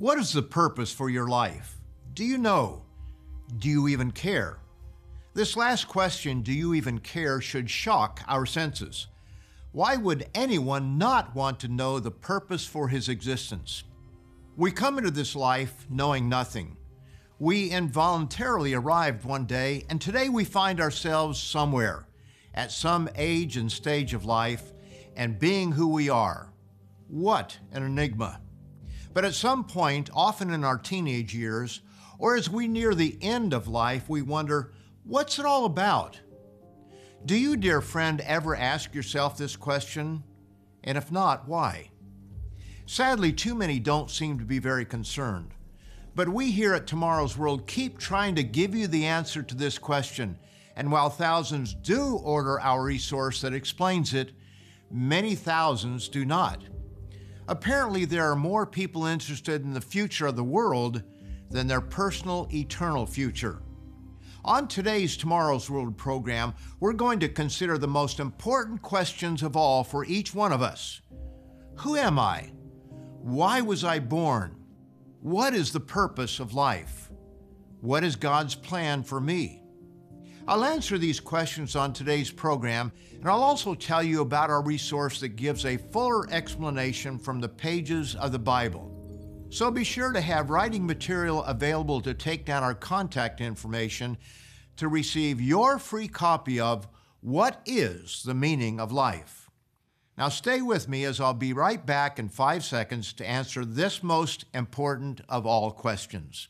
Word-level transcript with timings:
What 0.00 0.18
is 0.18 0.32
the 0.32 0.40
purpose 0.40 0.90
for 0.90 1.10
your 1.10 1.28
life? 1.28 1.76
Do 2.14 2.24
you 2.24 2.38
know? 2.38 2.86
Do 3.58 3.68
you 3.68 3.86
even 3.86 4.12
care? 4.12 4.56
This 5.34 5.58
last 5.58 5.88
question, 5.88 6.40
do 6.40 6.54
you 6.54 6.72
even 6.72 7.00
care, 7.00 7.38
should 7.42 7.68
shock 7.68 8.22
our 8.26 8.46
senses. 8.46 9.08
Why 9.72 9.96
would 9.96 10.30
anyone 10.34 10.96
not 10.96 11.34
want 11.34 11.60
to 11.60 11.68
know 11.68 12.00
the 12.00 12.10
purpose 12.10 12.64
for 12.64 12.88
his 12.88 13.10
existence? 13.10 13.84
We 14.56 14.70
come 14.72 14.96
into 14.96 15.10
this 15.10 15.36
life 15.36 15.84
knowing 15.90 16.30
nothing. 16.30 16.78
We 17.38 17.68
involuntarily 17.68 18.72
arrived 18.72 19.26
one 19.26 19.44
day, 19.44 19.84
and 19.90 20.00
today 20.00 20.30
we 20.30 20.46
find 20.46 20.80
ourselves 20.80 21.38
somewhere, 21.38 22.08
at 22.54 22.72
some 22.72 23.10
age 23.16 23.58
and 23.58 23.70
stage 23.70 24.14
of 24.14 24.24
life, 24.24 24.72
and 25.14 25.38
being 25.38 25.72
who 25.72 25.88
we 25.88 26.08
are. 26.08 26.54
What 27.06 27.58
an 27.70 27.82
enigma! 27.82 28.40
But 29.12 29.24
at 29.24 29.34
some 29.34 29.64
point, 29.64 30.10
often 30.14 30.50
in 30.50 30.64
our 30.64 30.78
teenage 30.78 31.34
years, 31.34 31.80
or 32.18 32.36
as 32.36 32.48
we 32.48 32.68
near 32.68 32.94
the 32.94 33.18
end 33.20 33.52
of 33.52 33.66
life, 33.66 34.08
we 34.08 34.22
wonder, 34.22 34.72
what's 35.04 35.38
it 35.38 35.46
all 35.46 35.64
about? 35.64 36.20
Do 37.24 37.36
you, 37.36 37.56
dear 37.56 37.80
friend, 37.80 38.20
ever 38.20 38.54
ask 38.54 38.94
yourself 38.94 39.36
this 39.36 39.56
question? 39.56 40.22
And 40.84 40.96
if 40.96 41.10
not, 41.10 41.48
why? 41.48 41.90
Sadly, 42.86 43.32
too 43.32 43.54
many 43.54 43.78
don't 43.78 44.10
seem 44.10 44.38
to 44.38 44.44
be 44.44 44.58
very 44.58 44.84
concerned. 44.84 45.50
But 46.14 46.28
we 46.28 46.50
here 46.50 46.74
at 46.74 46.86
Tomorrow's 46.86 47.36
World 47.36 47.66
keep 47.66 47.98
trying 47.98 48.34
to 48.34 48.42
give 48.42 48.74
you 48.74 48.86
the 48.86 49.06
answer 49.06 49.42
to 49.42 49.54
this 49.54 49.78
question. 49.78 50.38
And 50.76 50.90
while 50.90 51.10
thousands 51.10 51.74
do 51.74 52.16
order 52.16 52.60
our 52.60 52.82
resource 52.82 53.40
that 53.42 53.54
explains 53.54 54.14
it, 54.14 54.32
many 54.90 55.34
thousands 55.34 56.08
do 56.08 56.24
not. 56.24 56.62
Apparently, 57.50 58.04
there 58.04 58.30
are 58.30 58.36
more 58.36 58.64
people 58.64 59.06
interested 59.06 59.64
in 59.64 59.74
the 59.74 59.80
future 59.80 60.28
of 60.28 60.36
the 60.36 60.44
world 60.44 61.02
than 61.50 61.66
their 61.66 61.80
personal 61.80 62.48
eternal 62.54 63.06
future. 63.06 63.60
On 64.44 64.68
today's 64.68 65.16
Tomorrow's 65.16 65.68
World 65.68 65.98
program, 65.98 66.54
we're 66.78 66.92
going 66.92 67.18
to 67.18 67.28
consider 67.28 67.76
the 67.76 67.88
most 67.88 68.20
important 68.20 68.82
questions 68.82 69.42
of 69.42 69.56
all 69.56 69.82
for 69.82 70.04
each 70.04 70.32
one 70.32 70.52
of 70.52 70.62
us 70.62 71.00
Who 71.78 71.96
am 71.96 72.20
I? 72.20 72.52
Why 73.20 73.62
was 73.62 73.82
I 73.82 73.98
born? 73.98 74.54
What 75.20 75.52
is 75.52 75.72
the 75.72 75.80
purpose 75.80 76.38
of 76.38 76.54
life? 76.54 77.10
What 77.80 78.04
is 78.04 78.14
God's 78.14 78.54
plan 78.54 79.02
for 79.02 79.20
me? 79.20 79.59
I'll 80.48 80.64
answer 80.64 80.98
these 80.98 81.20
questions 81.20 81.76
on 81.76 81.92
today's 81.92 82.30
program, 82.30 82.92
and 83.12 83.28
I'll 83.28 83.42
also 83.42 83.74
tell 83.74 84.02
you 84.02 84.22
about 84.22 84.50
our 84.50 84.62
resource 84.62 85.20
that 85.20 85.36
gives 85.36 85.64
a 85.64 85.76
fuller 85.76 86.28
explanation 86.30 87.18
from 87.18 87.40
the 87.40 87.48
pages 87.48 88.14
of 88.16 88.32
the 88.32 88.38
Bible. 88.38 88.96
So 89.50 89.70
be 89.70 89.84
sure 89.84 90.12
to 90.12 90.20
have 90.20 90.50
writing 90.50 90.86
material 90.86 91.42
available 91.44 92.00
to 92.02 92.14
take 92.14 92.44
down 92.44 92.62
our 92.62 92.74
contact 92.74 93.40
information 93.40 94.16
to 94.76 94.88
receive 94.88 95.40
your 95.40 95.78
free 95.78 96.08
copy 96.08 96.58
of 96.58 96.88
What 97.20 97.60
is 97.66 98.22
the 98.22 98.34
Meaning 98.34 98.80
of 98.80 98.92
Life? 98.92 99.50
Now, 100.16 100.28
stay 100.28 100.62
with 100.62 100.88
me 100.88 101.04
as 101.04 101.20
I'll 101.20 101.34
be 101.34 101.52
right 101.52 101.84
back 101.84 102.18
in 102.18 102.28
five 102.28 102.64
seconds 102.64 103.12
to 103.14 103.28
answer 103.28 103.64
this 103.64 104.02
most 104.02 104.44
important 104.54 105.20
of 105.28 105.46
all 105.46 105.70
questions. 105.70 106.48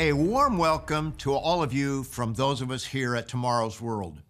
A 0.00 0.14
warm 0.14 0.56
welcome 0.56 1.12
to 1.18 1.34
all 1.34 1.62
of 1.62 1.74
you 1.74 2.04
from 2.04 2.32
those 2.32 2.62
of 2.62 2.70
us 2.70 2.86
here 2.86 3.14
at 3.14 3.28
Tomorrow's 3.28 3.82
World. 3.82 4.22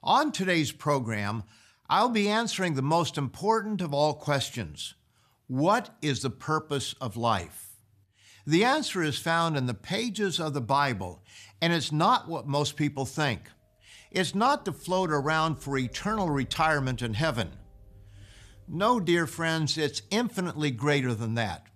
On 0.00 0.30
today's 0.30 0.70
program, 0.70 1.42
I'll 1.90 2.08
be 2.08 2.28
answering 2.28 2.74
the 2.74 2.82
most 2.82 3.18
important 3.18 3.80
of 3.80 3.92
all 3.92 4.14
questions 4.14 4.94
What 5.48 5.90
is 6.02 6.22
the 6.22 6.30
purpose 6.30 6.94
of 7.00 7.16
life? 7.16 7.74
The 8.46 8.62
answer 8.62 9.02
is 9.02 9.18
found 9.18 9.56
in 9.56 9.66
the 9.66 9.74
pages 9.74 10.38
of 10.38 10.54
the 10.54 10.60
Bible, 10.60 11.24
and 11.60 11.72
it's 11.72 11.90
not 11.90 12.28
what 12.28 12.46
most 12.46 12.76
people 12.76 13.04
think. 13.04 13.50
It's 14.12 14.36
not 14.36 14.64
to 14.66 14.72
float 14.72 15.10
around 15.10 15.56
for 15.56 15.76
eternal 15.76 16.30
retirement 16.30 17.02
in 17.02 17.14
heaven. 17.14 17.50
No, 18.68 19.00
dear 19.00 19.26
friends, 19.26 19.76
it's 19.76 20.02
infinitely 20.12 20.70
greater 20.70 21.12
than 21.12 21.34
that. 21.34 21.66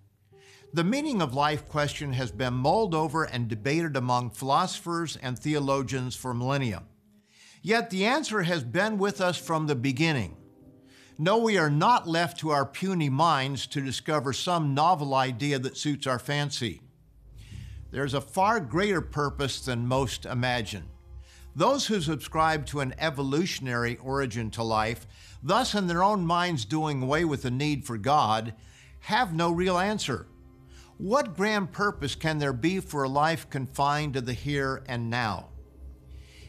The 0.77 0.83
meaning 0.83 1.23
of 1.23 1.33
life 1.33 1.67
question 1.67 2.13
has 2.13 2.31
been 2.31 2.53
mulled 2.53 2.93
over 2.93 3.23
and 3.23 3.47
debated 3.47 3.97
among 3.97 4.29
philosophers 4.29 5.17
and 5.23 5.35
theologians 5.35 6.15
for 6.15 6.35
millennia. 6.35 6.83
Yet 7.63 7.89
the 7.89 8.05
answer 8.05 8.43
has 8.43 8.63
been 8.63 8.99
with 8.99 9.19
us 9.19 9.37
from 9.37 9.65
the 9.65 9.73
beginning. 9.73 10.37
No, 11.17 11.39
we 11.39 11.57
are 11.57 11.71
not 11.71 12.07
left 12.07 12.39
to 12.41 12.51
our 12.51 12.63
puny 12.63 13.09
minds 13.09 13.65
to 13.65 13.81
discover 13.81 14.33
some 14.33 14.75
novel 14.75 15.15
idea 15.15 15.57
that 15.57 15.77
suits 15.77 16.05
our 16.05 16.19
fancy. 16.19 16.81
There's 17.89 18.13
a 18.13 18.21
far 18.21 18.59
greater 18.59 19.01
purpose 19.01 19.61
than 19.61 19.87
most 19.87 20.27
imagine. 20.27 20.83
Those 21.55 21.87
who 21.87 22.01
subscribe 22.01 22.67
to 22.67 22.81
an 22.81 22.93
evolutionary 22.99 23.97
origin 23.97 24.51
to 24.51 24.61
life, 24.61 25.07
thus 25.41 25.73
in 25.73 25.87
their 25.87 26.03
own 26.03 26.23
minds 26.23 26.65
doing 26.65 27.01
away 27.01 27.25
with 27.25 27.41
the 27.41 27.49
need 27.49 27.83
for 27.83 27.97
God, 27.97 28.53
have 28.99 29.33
no 29.33 29.49
real 29.49 29.79
answer. 29.79 30.27
What 30.97 31.37
grand 31.37 31.71
purpose 31.71 32.15
can 32.15 32.39
there 32.39 32.53
be 32.53 32.79
for 32.79 33.03
a 33.03 33.09
life 33.09 33.49
confined 33.51 34.15
to 34.15 34.21
the 34.21 34.33
here 34.33 34.81
and 34.87 35.11
now? 35.11 35.49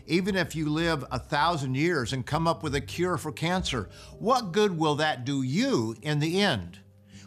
Even 0.06 0.36
if 0.36 0.56
you 0.56 0.70
live 0.70 1.04
a 1.10 1.18
thousand 1.18 1.74
years 1.74 2.14
and 2.14 2.24
come 2.24 2.48
up 2.48 2.62
with 2.62 2.74
a 2.74 2.80
cure 2.80 3.18
for 3.18 3.30
cancer, 3.30 3.90
what 4.18 4.52
good 4.52 4.78
will 4.78 4.94
that 4.94 5.26
do 5.26 5.42
you 5.42 5.94
in 6.00 6.18
the 6.18 6.40
end? 6.40 6.78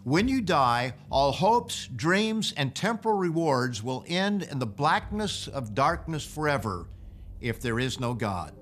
When 0.03 0.27
you 0.27 0.41
die, 0.41 0.95
all 1.11 1.31
hopes, 1.31 1.85
dreams, 1.95 2.55
and 2.57 2.73
temporal 2.73 3.15
rewards 3.15 3.83
will 3.83 4.03
end 4.07 4.41
in 4.41 4.57
the 4.57 4.65
blackness 4.65 5.47
of 5.47 5.75
darkness 5.75 6.25
forever 6.25 6.87
if 7.39 7.61
there 7.61 7.79
is 7.79 7.99
no 7.99 8.15
God. 8.15 8.55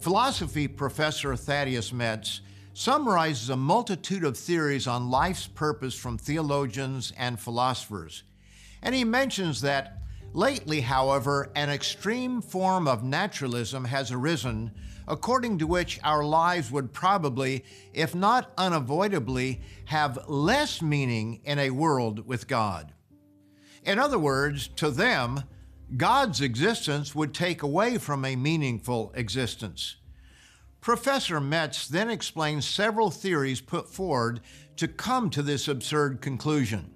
Philosophy 0.00 0.66
professor 0.66 1.36
Thaddeus 1.36 1.92
Metz 1.92 2.40
summarizes 2.76 3.48
a 3.48 3.56
multitude 3.56 4.22
of 4.22 4.36
theories 4.36 4.86
on 4.86 5.08
life's 5.08 5.46
purpose 5.46 5.94
from 5.94 6.18
theologians 6.18 7.10
and 7.16 7.40
philosophers. 7.40 8.22
And 8.82 8.94
he 8.94 9.02
mentions 9.02 9.62
that 9.62 10.02
lately, 10.34 10.82
however, 10.82 11.50
an 11.56 11.70
extreme 11.70 12.42
form 12.42 12.86
of 12.86 13.02
naturalism 13.02 13.86
has 13.86 14.12
arisen, 14.12 14.72
according 15.08 15.56
to 15.56 15.66
which 15.66 15.98
our 16.04 16.22
lives 16.22 16.70
would 16.70 16.92
probably, 16.92 17.64
if 17.94 18.14
not 18.14 18.52
unavoidably, 18.58 19.62
have 19.86 20.28
less 20.28 20.82
meaning 20.82 21.40
in 21.44 21.58
a 21.58 21.70
world 21.70 22.26
with 22.26 22.46
God. 22.46 22.92
In 23.84 23.98
other 23.98 24.18
words, 24.18 24.68
to 24.76 24.90
them, 24.90 25.44
God's 25.96 26.42
existence 26.42 27.14
would 27.14 27.32
take 27.32 27.62
away 27.62 27.96
from 27.96 28.26
a 28.26 28.36
meaningful 28.36 29.12
existence. 29.14 29.96
Professor 30.86 31.40
Metz 31.40 31.88
then 31.88 32.08
explains 32.08 32.64
several 32.64 33.10
theories 33.10 33.60
put 33.60 33.88
forward 33.88 34.40
to 34.76 34.86
come 34.86 35.30
to 35.30 35.42
this 35.42 35.66
absurd 35.66 36.20
conclusion. 36.20 36.94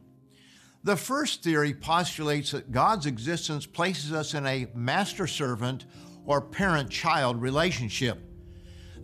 The 0.84 0.96
first 0.96 1.42
theory 1.42 1.74
postulates 1.74 2.52
that 2.52 2.70
God's 2.70 3.06
existence 3.06 3.66
places 3.66 4.12
us 4.12 4.34
in 4.34 4.46
a 4.46 4.68
master 4.76 5.26
servant 5.26 5.86
or 6.24 6.40
parent 6.40 6.88
child 6.88 7.42
relationship. 7.42 8.20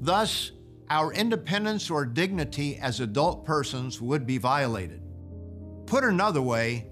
Thus, 0.00 0.52
our 0.88 1.12
independence 1.12 1.91
or 1.91 2.06
dignity 2.06 2.76
as 2.76 3.00
adult 3.00 3.44
persons 3.44 4.00
would 4.00 4.25
be 4.25 4.38
violated. 4.38 5.02
Put 5.86 6.04
another 6.04 6.42
way, 6.42 6.86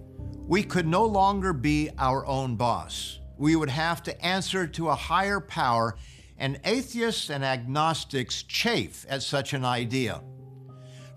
we 0.49 0.65
could 0.65 0.89
no 0.89 1.05
longer 1.05 1.53
be 1.53 1.91
our 1.97 2.27
own 2.27 2.57
boss. 2.57 3.21
We 3.39 3.55
would 3.55 3.71
have 3.71 4.03
to 4.03 4.25
answer 4.25 4.67
to 4.67 4.89
a 4.89 4.97
higher 4.97 5.39
power 5.39 5.95
and 6.39 6.61
atheists 6.65 7.31
and 7.31 7.45
agnostics 7.45 8.43
chafe 8.43 9.07
at 9.09 9.23
such 9.23 9.53
an 9.53 9.65
idea. 9.65 10.21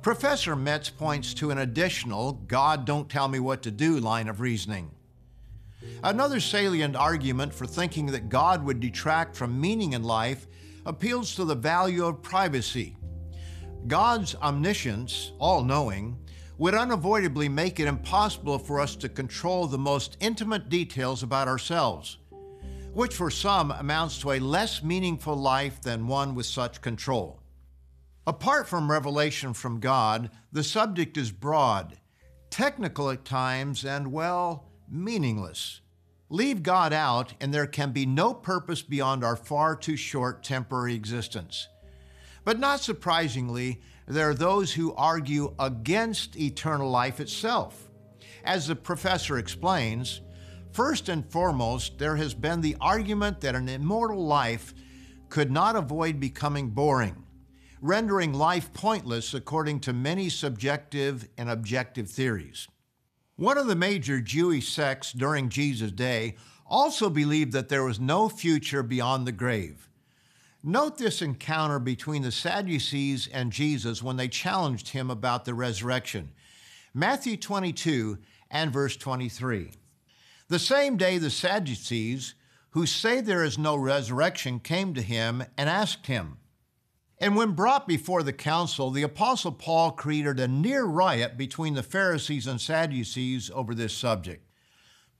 Professor 0.01 0.55
Metz 0.55 0.89
points 0.89 1.33
to 1.33 1.51
an 1.51 1.57
additional 1.57 2.33
God 2.33 2.85
don't 2.85 3.09
tell 3.09 3.27
me 3.27 3.39
what 3.39 3.61
to 3.63 3.71
do 3.71 3.99
line 3.99 4.27
of 4.27 4.39
reasoning. 4.39 4.91
Another 6.03 6.39
salient 6.39 6.95
argument 6.95 7.53
for 7.53 7.65
thinking 7.65 8.05
that 8.07 8.29
God 8.29 8.63
would 8.63 8.79
detract 8.79 9.35
from 9.35 9.59
meaning 9.59 9.93
in 9.93 10.03
life 10.03 10.47
appeals 10.85 11.35
to 11.35 11.45
the 11.45 11.55
value 11.55 12.05
of 12.05 12.21
privacy. 12.21 12.95
God's 13.87 14.35
omniscience, 14.35 15.31
all 15.39 15.63
knowing, 15.63 16.17
would 16.57 16.73
unavoidably 16.73 17.49
make 17.49 17.79
it 17.79 17.87
impossible 17.87 18.57
for 18.57 18.79
us 18.79 18.95
to 18.97 19.09
control 19.09 19.67
the 19.67 19.77
most 19.77 20.17
intimate 20.19 20.69
details 20.69 21.23
about 21.23 21.47
ourselves 21.47 22.17
which 22.93 23.15
for 23.15 23.29
some 23.29 23.71
amounts 23.71 24.19
to 24.19 24.31
a 24.31 24.39
less 24.39 24.83
meaningful 24.83 25.35
life 25.35 25.81
than 25.81 26.07
one 26.07 26.35
with 26.35 26.45
such 26.45 26.81
control. 26.81 27.39
Apart 28.25 28.67
from 28.67 28.91
revelation 28.91 29.53
from 29.53 29.79
God, 29.79 30.29
the 30.51 30.63
subject 30.63 31.15
is 31.17 31.31
broad, 31.31 31.97
technical 32.49 33.09
at 33.09 33.23
times, 33.23 33.85
and, 33.85 34.11
well, 34.11 34.65
meaningless. 34.89 35.81
Leave 36.29 36.61
God 36.61 36.91
out, 36.91 37.33
and 37.39 37.53
there 37.53 37.67
can 37.67 37.91
be 37.91 38.05
no 38.05 38.33
purpose 38.33 38.81
beyond 38.81 39.23
our 39.23 39.37
far 39.37 39.75
too 39.77 39.95
short 39.95 40.43
temporary 40.43 40.93
existence. 40.93 41.69
But 42.43 42.59
not 42.59 42.81
surprisingly, 42.81 43.81
there 44.07 44.29
are 44.29 44.33
those 44.33 44.73
who 44.73 44.93
argue 44.95 45.53
against 45.59 46.37
eternal 46.37 46.89
life 46.89 47.19
itself. 47.19 47.89
As 48.43 48.67
the 48.67 48.75
professor 48.75 49.37
explains, 49.37 50.21
first 50.77 51.09
and 51.09 51.27
foremost, 51.31 51.97
there 51.97 52.17
has 52.17 52.35
been 52.35 52.61
the 52.61 52.77
argument 52.79 53.41
that 53.41 53.55
an 53.55 53.67
immortal 53.67 54.23
life 54.23 54.75
could 55.27 55.49
not 55.49 55.75
avoid 55.75 56.19
becoming 56.19 56.69
boring, 56.69 57.25
rendering 57.81 58.31
life 58.31 58.71
pointless 58.73 59.33
according 59.33 59.79
to 59.79 59.91
many 59.91 60.29
subjective 60.29 61.27
and 61.35 61.49
objective 61.49 62.07
theories. 62.07 62.67
One 63.37 63.57
of 63.57 63.65
the 63.65 63.75
major 63.75 64.21
Jewish 64.21 64.71
sects 64.71 65.13
during 65.13 65.49
Jesus' 65.49 65.91
day 65.91 66.35
also 66.67 67.09
believed 67.09 67.53
that 67.53 67.69
there 67.69 67.83
was 67.83 67.99
no 67.99 68.29
future 68.29 68.83
beyond 68.83 69.25
the 69.25 69.31
grave. 69.31 69.89
Note 70.61 70.99
this 70.99 71.23
encounter 71.23 71.79
between 71.79 72.21
the 72.21 72.31
Sadducees 72.31 73.27
and 73.33 73.51
Jesus 73.51 74.03
when 74.03 74.17
they 74.17 74.27
challenged 74.27 74.89
him 74.89 75.09
about 75.09 75.43
the 75.43 75.55
resurrection. 75.55 76.29
Matthew 76.93 77.35
22 77.35 78.19
and 78.51 78.71
verse 78.71 78.95
23. 78.95 79.71
The 80.49 80.59
same 80.59 80.95
day, 80.95 81.17
the 81.17 81.29
Sadducees, 81.29 82.33
who 82.69 82.85
say 82.85 83.19
there 83.19 83.43
is 83.43 83.57
no 83.57 83.75
resurrection, 83.75 84.59
came 84.59 84.93
to 84.93 85.01
him 85.01 85.43
and 85.57 85.69
asked 85.69 86.07
him. 86.07 86.37
And 87.19 87.35
when 87.35 87.51
brought 87.51 87.87
before 87.87 88.23
the 88.23 88.31
council, 88.31 88.91
the 88.91 89.03
Apostle 89.03 89.51
Paul 89.51 89.91
created 89.91 90.39
a 90.39 90.47
near 90.47 90.85
riot 90.85 91.37
between 91.37 91.73
the 91.73 91.83
Pharisees 91.83 92.47
and 92.47 92.61
Sadducees 92.61 93.51
over 93.53 93.73
this 93.73 93.93
subject. 93.93 94.47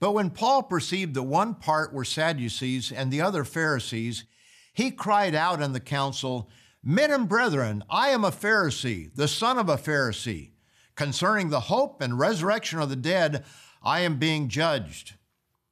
But 0.00 0.12
when 0.12 0.30
Paul 0.30 0.62
perceived 0.62 1.14
that 1.14 1.24
one 1.24 1.54
part 1.54 1.92
were 1.92 2.04
Sadducees 2.04 2.92
and 2.92 3.10
the 3.10 3.20
other 3.20 3.44
Pharisees, 3.44 4.24
he 4.72 4.90
cried 4.90 5.34
out 5.34 5.60
in 5.60 5.72
the 5.72 5.80
council, 5.80 6.48
Men 6.82 7.10
and 7.10 7.28
brethren, 7.28 7.82
I 7.90 8.10
am 8.10 8.24
a 8.24 8.30
Pharisee, 8.30 9.14
the 9.14 9.28
son 9.28 9.58
of 9.58 9.68
a 9.68 9.76
Pharisee. 9.76 10.52
Concerning 10.94 11.50
the 11.50 11.60
hope 11.60 12.00
and 12.00 12.18
resurrection 12.18 12.78
of 12.78 12.88
the 12.88 12.96
dead, 12.96 13.44
I 13.82 14.00
am 14.00 14.18
being 14.18 14.48
judged. 14.48 15.14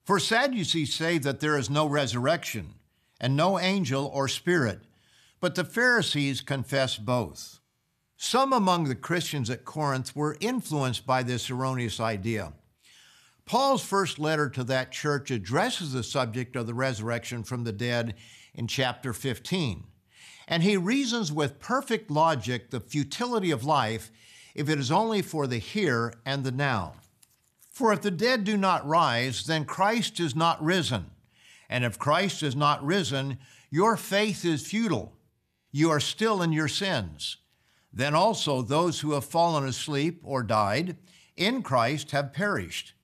For 0.06 0.20
Sadducees 0.20 0.94
say 0.94 1.18
that 1.18 1.40
there 1.40 1.58
is 1.58 1.68
no 1.68 1.84
resurrection, 1.84 2.74
and 3.20 3.34
no 3.34 3.58
angel 3.58 4.06
or 4.14 4.28
spirit, 4.28 4.82
but 5.40 5.56
the 5.56 5.64
Pharisees 5.64 6.42
confess 6.42 6.96
both. 6.96 7.58
Some 8.16 8.52
among 8.52 8.84
the 8.84 8.94
Christians 8.94 9.50
at 9.50 9.64
Corinth 9.64 10.14
were 10.14 10.36
influenced 10.38 11.06
by 11.06 11.24
this 11.24 11.50
erroneous 11.50 11.98
idea. 11.98 12.52
Paul's 13.46 13.82
first 13.82 14.20
letter 14.20 14.48
to 14.50 14.62
that 14.62 14.92
church 14.92 15.32
addresses 15.32 15.92
the 15.92 16.04
subject 16.04 16.54
of 16.54 16.68
the 16.68 16.74
resurrection 16.74 17.42
from 17.42 17.64
the 17.64 17.72
dead 17.72 18.14
in 18.54 18.68
chapter 18.68 19.12
15. 19.12 19.82
And 20.46 20.62
he 20.62 20.76
reasons 20.76 21.32
with 21.32 21.58
perfect 21.58 22.12
logic 22.12 22.70
the 22.70 22.78
futility 22.78 23.50
of 23.50 23.64
life 23.64 24.12
if 24.54 24.68
it 24.68 24.78
is 24.78 24.92
only 24.92 25.20
for 25.20 25.48
the 25.48 25.58
here 25.58 26.14
and 26.24 26.44
the 26.44 26.52
now. 26.52 26.92
For 27.76 27.92
if 27.92 28.00
the 28.00 28.10
dead 28.10 28.44
do 28.44 28.56
not 28.56 28.88
rise, 28.88 29.44
then 29.44 29.66
Christ 29.66 30.18
is 30.18 30.34
not 30.34 30.64
risen. 30.64 31.10
And 31.68 31.84
if 31.84 31.98
Christ 31.98 32.42
is 32.42 32.56
not 32.56 32.82
risen, 32.82 33.36
your 33.68 33.98
faith 33.98 34.46
is 34.46 34.66
futile. 34.66 35.12
You 35.72 35.90
are 35.90 36.00
still 36.00 36.40
in 36.40 36.54
your 36.54 36.68
sins. 36.68 37.36
Then 37.92 38.14
also 38.14 38.62
those 38.62 39.00
who 39.00 39.12
have 39.12 39.26
fallen 39.26 39.66
asleep 39.68 40.22
or 40.24 40.42
died 40.42 40.96
in 41.36 41.60
Christ 41.60 42.12
have 42.12 42.32
perished. 42.32 42.94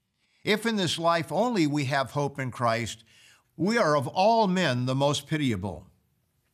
If 0.42 0.64
in 0.64 0.76
this 0.76 0.98
life 0.98 1.30
only 1.30 1.66
we 1.66 1.84
have 1.84 2.12
hope 2.12 2.38
in 2.38 2.50
Christ, 2.50 3.04
we 3.58 3.76
are 3.76 3.94
of 3.94 4.08
all 4.08 4.48
men 4.48 4.86
the 4.86 4.94
most 4.94 5.26
pitiable. 5.26 5.86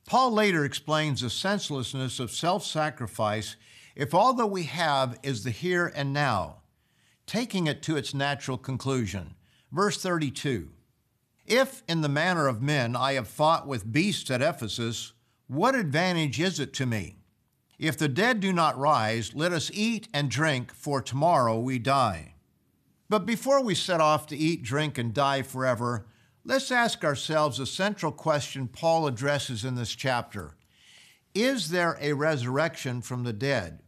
Paul 0.08 0.32
later 0.32 0.64
explains 0.64 1.20
the 1.20 1.30
senselessness 1.30 2.18
of 2.18 2.32
self 2.32 2.64
sacrifice 2.64 3.54
if 3.94 4.12
all 4.12 4.34
that 4.34 4.48
we 4.48 4.64
have 4.64 5.20
is 5.22 5.44
the 5.44 5.52
here 5.52 5.92
and 5.94 6.12
now, 6.12 6.62
taking 7.28 7.68
it 7.68 7.82
to 7.82 7.96
its 7.96 8.14
natural 8.14 8.58
conclusion. 8.58 9.34
Verse 9.70 10.02
32 10.02 10.70
If 11.46 11.82
in 11.86 12.00
the 12.00 12.08
manner 12.08 12.48
of 12.48 12.62
men 12.62 12.96
I 12.96 13.12
have 13.12 13.28
fought 13.28 13.68
with 13.68 13.92
beasts 13.92 14.30
at 14.30 14.42
Ephesus, 14.42 15.12
what 15.46 15.74
advantage 15.74 16.40
is 16.40 16.58
it 16.58 16.72
to 16.74 16.86
me? 16.86 17.18
If 17.78 17.96
the 17.96 18.08
dead 18.08 18.40
do 18.40 18.52
not 18.52 18.76
rise, 18.76 19.34
let 19.34 19.52
us 19.52 19.70
eat 19.72 20.08
and 20.12 20.28
drink, 20.28 20.74
for 20.74 21.00
tomorrow 21.00 21.60
we 21.60 21.78
die. 21.78 22.34
But 23.08 23.24
before 23.24 23.62
we 23.62 23.74
set 23.74 24.00
off 24.00 24.26
to 24.26 24.36
eat, 24.36 24.62
drink, 24.62 24.98
and 24.98 25.14
die 25.14 25.42
forever, 25.42 26.06
let's 26.44 26.72
ask 26.72 27.04
ourselves 27.04 27.60
a 27.60 27.66
central 27.66 28.10
question 28.10 28.66
Paul 28.66 29.06
addresses 29.06 29.64
in 29.64 29.76
this 29.76 29.94
chapter 29.94 30.56
Is 31.34 31.70
there 31.70 31.96
a 32.00 32.14
resurrection 32.14 33.00
from 33.00 33.22
the 33.22 33.32
dead? 33.32 33.80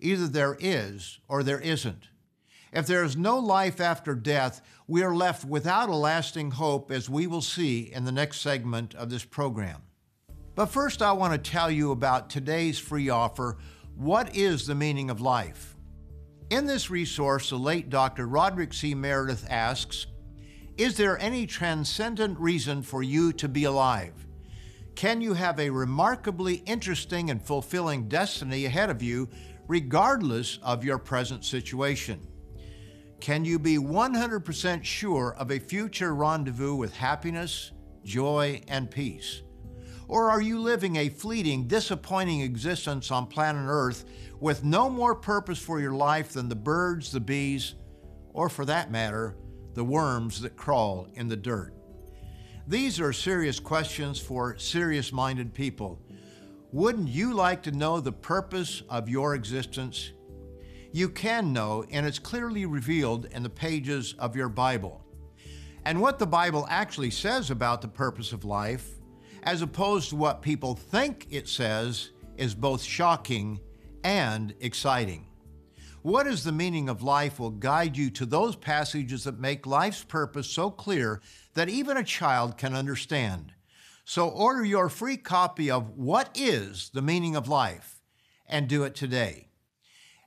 Either 0.00 0.26
there 0.26 0.56
is 0.58 1.18
or 1.28 1.42
there 1.42 1.60
isn't. 1.60 2.08
If 2.72 2.86
there 2.86 3.02
is 3.02 3.16
no 3.16 3.38
life 3.38 3.80
after 3.80 4.14
death, 4.14 4.60
we 4.86 5.02
are 5.02 5.14
left 5.14 5.44
without 5.44 5.88
a 5.88 5.96
lasting 5.96 6.52
hope, 6.52 6.92
as 6.92 7.10
we 7.10 7.26
will 7.26 7.42
see 7.42 7.90
in 7.92 8.04
the 8.04 8.12
next 8.12 8.40
segment 8.40 8.94
of 8.94 9.10
this 9.10 9.24
program. 9.24 9.82
But 10.54 10.66
first, 10.66 11.02
I 11.02 11.12
want 11.12 11.32
to 11.32 11.50
tell 11.50 11.70
you 11.70 11.90
about 11.90 12.30
today's 12.30 12.78
free 12.78 13.08
offer 13.08 13.58
What 13.96 14.36
is 14.36 14.66
the 14.66 14.74
Meaning 14.74 15.10
of 15.10 15.20
Life? 15.20 15.76
In 16.50 16.66
this 16.66 16.90
resource, 16.90 17.50
the 17.50 17.56
late 17.56 17.90
Dr. 17.90 18.26
Roderick 18.26 18.72
C. 18.72 18.94
Meredith 18.94 19.46
asks 19.48 20.06
Is 20.76 20.96
there 20.96 21.18
any 21.18 21.46
transcendent 21.46 22.38
reason 22.38 22.82
for 22.82 23.02
you 23.02 23.32
to 23.34 23.48
be 23.48 23.64
alive? 23.64 24.26
Can 24.94 25.20
you 25.20 25.34
have 25.34 25.58
a 25.58 25.70
remarkably 25.70 26.56
interesting 26.66 27.30
and 27.30 27.42
fulfilling 27.42 28.08
destiny 28.08 28.66
ahead 28.66 28.90
of 28.90 29.02
you, 29.02 29.28
regardless 29.66 30.58
of 30.62 30.84
your 30.84 30.98
present 30.98 31.44
situation? 31.44 32.20
Can 33.20 33.44
you 33.44 33.58
be 33.58 33.76
100% 33.76 34.82
sure 34.82 35.34
of 35.36 35.50
a 35.50 35.58
future 35.58 36.14
rendezvous 36.14 36.74
with 36.74 36.96
happiness, 36.96 37.70
joy, 38.02 38.62
and 38.66 38.90
peace? 38.90 39.42
Or 40.08 40.30
are 40.30 40.40
you 40.40 40.58
living 40.58 40.96
a 40.96 41.10
fleeting, 41.10 41.68
disappointing 41.68 42.40
existence 42.40 43.10
on 43.10 43.26
planet 43.26 43.66
Earth 43.68 44.06
with 44.40 44.64
no 44.64 44.88
more 44.88 45.14
purpose 45.14 45.58
for 45.58 45.80
your 45.80 45.92
life 45.92 46.32
than 46.32 46.48
the 46.48 46.56
birds, 46.56 47.12
the 47.12 47.20
bees, 47.20 47.74
or 48.32 48.48
for 48.48 48.64
that 48.64 48.90
matter, 48.90 49.36
the 49.74 49.84
worms 49.84 50.40
that 50.40 50.56
crawl 50.56 51.06
in 51.14 51.28
the 51.28 51.36
dirt? 51.36 51.74
These 52.66 53.00
are 53.00 53.12
serious 53.12 53.60
questions 53.60 54.18
for 54.18 54.56
serious 54.56 55.12
minded 55.12 55.52
people. 55.52 56.00
Wouldn't 56.72 57.08
you 57.08 57.34
like 57.34 57.62
to 57.64 57.72
know 57.72 58.00
the 58.00 58.12
purpose 58.12 58.82
of 58.88 59.08
your 59.08 59.34
existence? 59.34 60.12
You 60.92 61.08
can 61.08 61.52
know, 61.52 61.84
and 61.90 62.04
it's 62.04 62.18
clearly 62.18 62.66
revealed 62.66 63.26
in 63.26 63.42
the 63.42 63.50
pages 63.50 64.14
of 64.18 64.34
your 64.34 64.48
Bible. 64.48 65.04
And 65.84 66.00
what 66.00 66.18
the 66.18 66.26
Bible 66.26 66.66
actually 66.68 67.10
says 67.10 67.50
about 67.50 67.80
the 67.80 67.88
purpose 67.88 68.32
of 68.32 68.44
life 68.44 69.00
as 69.42 69.62
opposed 69.62 70.10
to 70.10 70.16
what 70.16 70.42
people 70.42 70.74
think 70.74 71.26
it 71.30 71.48
says, 71.48 72.10
is 72.36 72.54
both 72.54 72.82
shocking 72.82 73.60
and 74.04 74.54
exciting. 74.60 75.26
What 76.02 76.26
is 76.26 76.44
the 76.44 76.52
meaning 76.52 76.88
of 76.88 77.02
life 77.02 77.38
will 77.38 77.50
guide 77.50 77.96
you 77.96 78.10
to 78.10 78.26
those 78.26 78.56
passages 78.56 79.24
that 79.24 79.38
make 79.38 79.66
life's 79.66 80.02
purpose 80.02 80.48
so 80.48 80.70
clear 80.70 81.20
that 81.54 81.68
even 81.68 81.96
a 81.96 82.04
child 82.04 82.56
can 82.56 82.74
understand. 82.74 83.52
So 84.04 84.28
order 84.28 84.64
your 84.64 84.88
free 84.88 85.18
copy 85.18 85.70
of 85.70 85.90
What 85.90 86.30
is 86.34 86.90
the 86.94 87.02
Meaning 87.02 87.36
of 87.36 87.48
Life 87.48 88.00
and 88.46 88.66
do 88.66 88.84
it 88.84 88.94
today. 88.94 89.49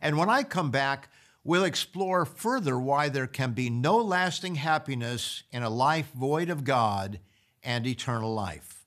And 0.04 0.18
when 0.18 0.30
I 0.30 0.44
come 0.44 0.70
back, 0.70 1.10
we'll 1.46 1.64
explore 1.64 2.26
further 2.26 2.78
why 2.78 3.08
there 3.08 3.26
can 3.26 3.54
be 3.54 3.70
no 3.70 3.96
lasting 3.98 4.56
happiness 4.56 5.44
in 5.52 5.64
a 5.64 5.70
life 5.70 6.12
void 6.14 6.50
of 6.50 6.66
God 6.66 7.22
and 7.64 7.88
eternal 7.88 8.34
life. 8.34 8.84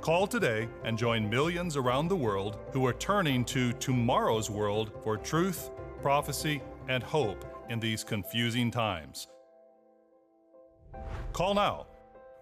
Call 0.00 0.26
today 0.26 0.66
and 0.84 0.96
join 0.96 1.28
millions 1.28 1.76
around 1.76 2.08
the 2.08 2.16
world 2.16 2.58
who 2.72 2.86
are 2.86 2.94
turning 2.94 3.44
to 3.46 3.72
tomorrow's 3.74 4.48
world 4.48 4.92
for 5.02 5.16
truth, 5.16 5.70
prophecy, 6.00 6.62
and 6.88 7.02
hope 7.02 7.44
in 7.68 7.80
these 7.80 8.04
confusing 8.04 8.70
times. 8.70 9.26
Call 11.32 11.54
now 11.54 11.88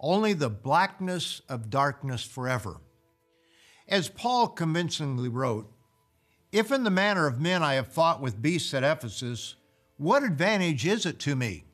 only 0.00 0.32
the 0.32 0.48
blackness 0.48 1.42
of 1.50 1.68
darkness 1.68 2.24
forever. 2.24 2.80
As 3.86 4.08
Paul 4.08 4.48
convincingly 4.48 5.28
wrote, 5.28 5.70
If 6.50 6.72
in 6.72 6.84
the 6.84 6.90
manner 6.90 7.26
of 7.26 7.42
men 7.42 7.62
I 7.62 7.74
have 7.74 7.88
fought 7.88 8.22
with 8.22 8.40
beasts 8.40 8.72
at 8.72 8.84
Ephesus, 8.84 9.56
what 9.98 10.22
advantage 10.22 10.86
is 10.86 11.04
it 11.04 11.20
to 11.20 11.36
me? 11.36 11.64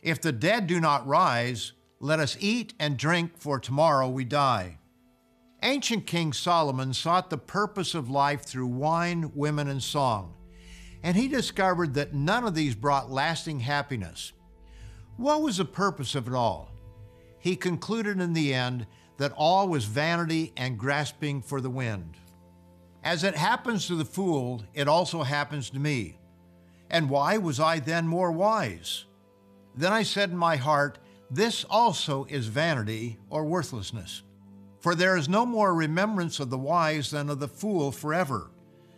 If 0.00 0.20
the 0.20 0.30
dead 0.30 0.68
do 0.68 0.78
not 0.78 1.08
rise, 1.08 1.72
let 1.98 2.20
us 2.20 2.36
eat 2.38 2.74
and 2.78 2.96
drink, 2.96 3.32
for 3.36 3.58
tomorrow 3.58 4.08
we 4.08 4.24
die. 4.24 4.78
Ancient 5.62 6.06
King 6.06 6.32
Solomon 6.32 6.94
sought 6.94 7.28
the 7.28 7.36
purpose 7.36 7.94
of 7.94 8.08
life 8.08 8.44
through 8.44 8.66
wine, 8.66 9.30
women, 9.34 9.68
and 9.68 9.82
song, 9.82 10.34
and 11.02 11.16
he 11.16 11.28
discovered 11.28 11.92
that 11.94 12.14
none 12.14 12.44
of 12.44 12.54
these 12.54 12.74
brought 12.74 13.10
lasting 13.10 13.60
happiness. 13.60 14.32
What 15.18 15.42
was 15.42 15.58
the 15.58 15.66
purpose 15.66 16.14
of 16.14 16.26
it 16.26 16.32
all? 16.32 16.70
He 17.38 17.56
concluded 17.56 18.20
in 18.20 18.32
the 18.32 18.54
end 18.54 18.86
that 19.18 19.32
all 19.36 19.68
was 19.68 19.84
vanity 19.84 20.54
and 20.56 20.78
grasping 20.78 21.42
for 21.42 21.60
the 21.60 21.68
wind. 21.68 22.16
As 23.04 23.22
it 23.22 23.34
happens 23.36 23.86
to 23.86 23.96
the 23.96 24.04
fool, 24.04 24.62
it 24.72 24.88
also 24.88 25.22
happens 25.22 25.68
to 25.70 25.78
me. 25.78 26.18
And 26.88 27.10
why 27.10 27.36
was 27.36 27.60
I 27.60 27.80
then 27.80 28.06
more 28.06 28.32
wise? 28.32 29.04
Then 29.76 29.92
I 29.92 30.04
said 30.04 30.30
in 30.30 30.36
my 30.38 30.56
heart, 30.56 30.98
this 31.30 31.64
also 31.68 32.24
is 32.30 32.46
vanity 32.46 33.18
or 33.28 33.44
worthlessness. 33.44 34.22
For 34.80 34.94
there 34.94 35.16
is 35.16 35.28
no 35.28 35.44
more 35.44 35.74
remembrance 35.74 36.40
of 36.40 36.48
the 36.48 36.58
wise 36.58 37.10
than 37.10 37.28
of 37.28 37.38
the 37.38 37.48
fool 37.48 37.92
forever, 37.92 38.50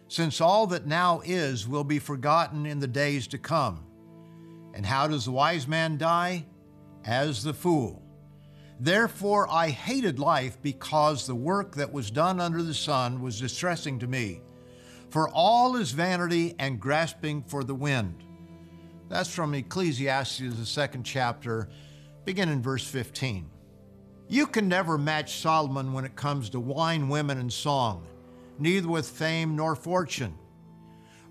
since 0.06 0.40
all 0.40 0.66
that 0.68 0.86
now 0.86 1.22
is 1.24 1.66
will 1.66 1.84
be 1.84 1.98
forgotten 1.98 2.66
in 2.66 2.78
the 2.78 2.86
days 2.86 3.26
to 3.28 3.38
come. 3.38 3.84
And 4.74 4.86
how 4.86 5.08
does 5.08 5.24
the 5.24 5.32
wise 5.32 5.66
man 5.66 5.98
die? 5.98 6.46
As 7.04 7.42
the 7.42 7.52
fool. 7.52 8.00
Therefore 8.78 9.48
I 9.50 9.70
hated 9.70 10.18
life 10.18 10.56
because 10.62 11.26
the 11.26 11.34
work 11.34 11.74
that 11.74 11.92
was 11.92 12.10
done 12.10 12.40
under 12.40 12.62
the 12.62 12.74
sun 12.74 13.20
was 13.20 13.40
distressing 13.40 13.98
to 13.98 14.06
me. 14.06 14.40
For 15.10 15.28
all 15.28 15.76
is 15.76 15.90
vanity 15.90 16.54
and 16.58 16.80
grasping 16.80 17.42
for 17.42 17.64
the 17.64 17.74
wind. 17.74 18.24
That's 19.08 19.28
from 19.28 19.54
Ecclesiastes, 19.54 20.56
the 20.56 20.64
second 20.64 21.02
chapter, 21.02 21.68
beginning 22.24 22.62
verse 22.62 22.86
15. 22.86 23.50
You 24.32 24.46
can 24.46 24.66
never 24.66 24.96
match 24.96 25.40
Solomon 25.42 25.92
when 25.92 26.06
it 26.06 26.16
comes 26.16 26.48
to 26.48 26.58
wine, 26.58 27.10
women, 27.10 27.36
and 27.36 27.52
song, 27.52 28.06
neither 28.58 28.88
with 28.88 29.06
fame 29.06 29.56
nor 29.56 29.76
fortune. 29.76 30.38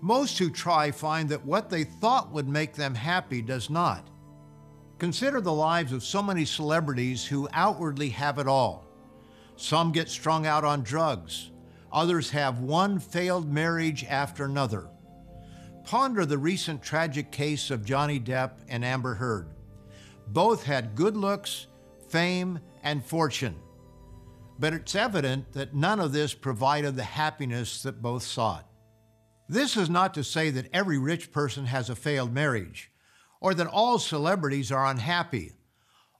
Most 0.00 0.38
who 0.38 0.50
try 0.50 0.92
find 0.92 1.28
that 1.30 1.44
what 1.44 1.68
they 1.68 1.82
thought 1.82 2.30
would 2.30 2.46
make 2.46 2.74
them 2.74 2.94
happy 2.94 3.42
does 3.42 3.68
not. 3.68 4.06
Consider 5.00 5.40
the 5.40 5.52
lives 5.52 5.92
of 5.92 6.04
so 6.04 6.22
many 6.22 6.44
celebrities 6.44 7.26
who 7.26 7.48
outwardly 7.52 8.10
have 8.10 8.38
it 8.38 8.46
all. 8.46 8.86
Some 9.56 9.90
get 9.90 10.08
strung 10.08 10.46
out 10.46 10.62
on 10.62 10.84
drugs, 10.84 11.50
others 11.92 12.30
have 12.30 12.60
one 12.60 13.00
failed 13.00 13.52
marriage 13.52 14.04
after 14.04 14.44
another. 14.44 14.88
Ponder 15.82 16.24
the 16.24 16.38
recent 16.38 16.80
tragic 16.84 17.32
case 17.32 17.72
of 17.72 17.84
Johnny 17.84 18.20
Depp 18.20 18.60
and 18.68 18.84
Amber 18.84 19.14
Heard. 19.14 19.48
Both 20.28 20.62
had 20.62 20.94
good 20.94 21.16
looks, 21.16 21.66
fame, 22.08 22.60
and 22.82 23.04
fortune. 23.04 23.56
But 24.58 24.72
it's 24.72 24.94
evident 24.94 25.52
that 25.52 25.74
none 25.74 26.00
of 26.00 26.12
this 26.12 26.34
provided 26.34 26.96
the 26.96 27.02
happiness 27.02 27.82
that 27.82 28.02
both 28.02 28.22
sought. 28.22 28.68
This 29.48 29.76
is 29.76 29.90
not 29.90 30.14
to 30.14 30.24
say 30.24 30.50
that 30.50 30.68
every 30.72 30.98
rich 30.98 31.32
person 31.32 31.66
has 31.66 31.90
a 31.90 31.96
failed 31.96 32.32
marriage, 32.32 32.90
or 33.40 33.54
that 33.54 33.66
all 33.66 33.98
celebrities 33.98 34.70
are 34.70 34.86
unhappy, 34.86 35.52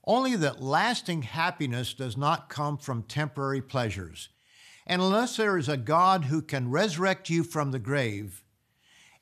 only 0.05 0.35
that 0.35 0.61
lasting 0.61 1.21
happiness 1.21 1.93
does 1.93 2.17
not 2.17 2.49
come 2.49 2.77
from 2.77 3.03
temporary 3.03 3.61
pleasures. 3.61 4.29
And 4.85 5.01
unless 5.01 5.37
there 5.37 5.57
is 5.57 5.69
a 5.69 5.77
God 5.77 6.25
who 6.25 6.41
can 6.41 6.69
resurrect 6.69 7.29
you 7.29 7.43
from 7.43 7.71
the 7.71 7.79
grave, 7.79 8.43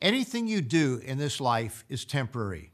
anything 0.01 0.48
you 0.48 0.62
do 0.62 1.00
in 1.05 1.19
this 1.19 1.39
life 1.39 1.86
is 1.88 2.03
temporary. 2.03 2.71